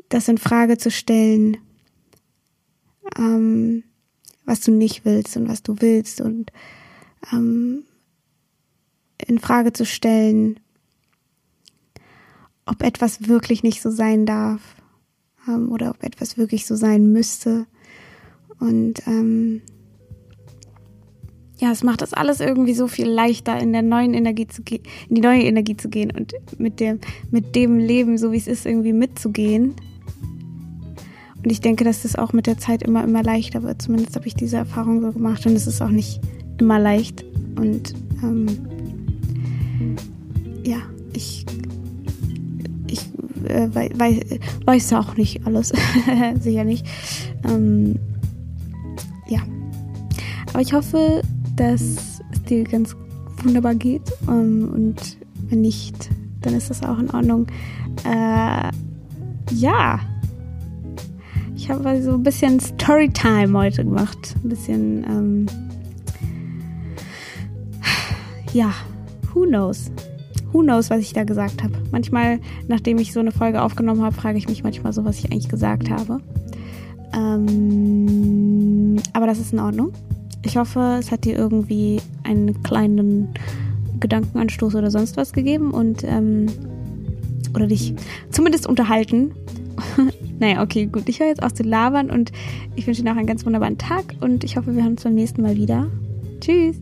das 0.10 0.28
in 0.28 0.38
Frage 0.38 0.78
zu 0.78 0.92
stellen, 0.92 1.58
ähm, 3.18 3.84
was 4.46 4.62
du 4.62 4.72
nicht 4.72 5.04
willst 5.04 5.36
und 5.36 5.50
was 5.50 5.64
du 5.64 5.78
willst 5.80 6.22
und 6.22 6.52
ähm, 7.34 7.86
in 9.26 9.40
Frage 9.40 9.74
zu 9.74 9.86
stellen, 9.86 10.60
ob 12.68 12.84
etwas 12.84 13.28
wirklich 13.28 13.64
nicht 13.64 13.82
so 13.82 13.90
sein 13.90 14.28
darf 14.28 14.62
ähm, 15.48 15.72
oder 15.72 15.92
ob 15.92 16.04
etwas 16.04 16.38
wirklich 16.38 16.66
so 16.66 16.76
sein 16.76 17.12
müsste. 17.12 17.66
Und 18.60 19.06
ähm, 19.08 19.62
ja, 21.60 21.72
es 21.72 21.84
macht 21.84 22.02
das 22.02 22.14
alles 22.14 22.40
irgendwie 22.40 22.74
so 22.74 22.88
viel 22.88 23.08
leichter, 23.08 23.60
in 23.60 23.72
der 23.72 23.84
neuen 23.84 24.14
Energie 24.14 24.48
zu 24.48 24.64
gehen, 24.64 24.84
in 25.10 25.16
die 25.16 25.22
neue 25.22 25.44
Energie 25.44 25.78
zu 25.78 25.90
gehen 25.90 26.12
und 26.12 26.34
mit 26.58 26.80
dem, 26.80 27.00
mit 27.30 27.56
dem 27.56 27.78
Leben, 27.78 28.18
so 28.18 28.32
wie 28.32 28.38
es 28.38 28.48
ist, 28.48 28.66
irgendwie 28.66 28.94
mitzugehen. 28.94 29.76
Und 31.44 31.52
ich 31.52 31.62
denke, 31.62 31.84
dass 31.84 32.04
das 32.04 32.16
auch 32.16 32.34
mit 32.34 32.48
der 32.48 32.58
Zeit 32.58 32.84
immer, 32.84 33.04
immer 33.04 33.24
leichter 33.24 33.64
wird. 33.64 33.82
Zumindest 33.82 34.16
habe 34.16 34.28
ich 34.28 34.36
diese 34.36 34.58
Erfahrung 34.58 35.02
so 35.02 35.12
gemacht 35.12 35.46
und 35.46 35.54
es 35.54 35.68
ist 35.68 35.82
auch 35.82 35.90
nicht 35.90 36.20
immer 36.60 36.80
leicht. 36.80 37.24
Und 37.56 37.94
ähm, 38.24 38.48
äh, 43.52 43.70
weiß, 43.74 44.20
weiß 44.66 44.94
auch 44.94 45.18
nicht 45.18 45.46
alles, 45.46 45.74
sicher 46.40 46.64
nicht. 46.64 46.86
Ähm, 47.48 48.00
ja. 49.28 49.40
Aber 50.50 50.62
ich 50.62 50.74
hoffe, 50.74 51.22
dass 51.56 51.82
es 51.82 52.44
dir 52.50 52.64
ganz 52.64 52.96
wunderbar 53.44 53.76
geht. 53.76 54.12
Ähm, 54.28 54.70
und 54.74 55.18
wenn 55.50 55.62
nicht, 55.62 56.10
dann 56.42 56.54
ist 56.54 56.70
das 56.70 56.84
auch 56.84 57.00
in 57.00 57.10
Ordnung. 57.12 57.48
Äh, 58.04 58.70
ja. 59.54 60.00
Ich 61.56 61.70
habe 61.70 62.02
so 62.02 62.14
ein 62.14 62.24
bisschen 62.24 62.60
Storytime 62.60 63.58
heute 63.58 63.84
gemacht. 63.84 64.36
Ein 64.44 64.50
bisschen, 64.50 65.04
ähm, 65.04 65.46
ja, 68.54 68.74
who 69.34 69.46
knows? 69.46 69.92
Who 70.52 70.62
knows, 70.62 70.90
was 70.90 71.00
ich 71.00 71.14
da 71.14 71.24
gesagt 71.24 71.64
habe. 71.64 71.74
Manchmal, 71.92 72.40
nachdem 72.68 72.98
ich 72.98 73.14
so 73.14 73.20
eine 73.20 73.32
Folge 73.32 73.62
aufgenommen 73.62 74.02
habe, 74.02 74.16
frage 74.16 74.38
ich 74.38 74.48
mich 74.48 74.64
manchmal 74.64 74.94
so, 74.94 75.06
was 75.06 75.20
ich 75.20 75.32
eigentlich 75.32 75.50
gesagt 75.50 75.90
habe. 75.90 76.20
Ähm, 77.14 78.98
aber 79.14 79.28
das 79.28 79.40
ist 79.40 79.54
in 79.54 79.60
Ordnung. 79.60 79.92
Ich 80.44 80.58
hoffe, 80.58 80.98
es 81.00 81.12
hat 81.12 81.26
dir 81.26 81.38
irgendwie 81.38 82.02
einen 82.24 82.64
kleinen 82.64 83.30
Gedankenanstoß 84.00 84.76
oder 84.76 84.92
sonst 84.92 85.18
was 85.18 85.34
gegeben 85.34 85.72
und 85.72 86.04
ähm, 86.04 86.48
oder 87.54 87.68
dich 87.68 87.94
zumindest 88.30 88.68
unterhalten. 88.68 89.32
Naja, 90.42 90.64
okay, 90.64 90.88
gut. 90.88 91.08
Ich 91.08 91.20
höre 91.20 91.28
jetzt 91.28 91.44
auf 91.44 91.54
zu 91.54 91.62
labern 91.62 92.10
und 92.10 92.32
ich 92.76 92.88
wünsche 92.88 93.04
dir 93.04 93.12
noch 93.12 93.16
einen 93.16 93.28
ganz 93.28 93.46
wunderbaren 93.46 93.78
Tag 93.78 94.16
und 94.22 94.44
ich 94.44 94.58
hoffe, 94.58 94.76
wir 94.76 94.82
hören 94.82 94.94
uns 94.94 95.04
beim 95.04 95.14
nächsten 95.14 95.44
Mal 95.44 95.56
wieder. 95.56 95.86
Tschüss. 96.40 96.78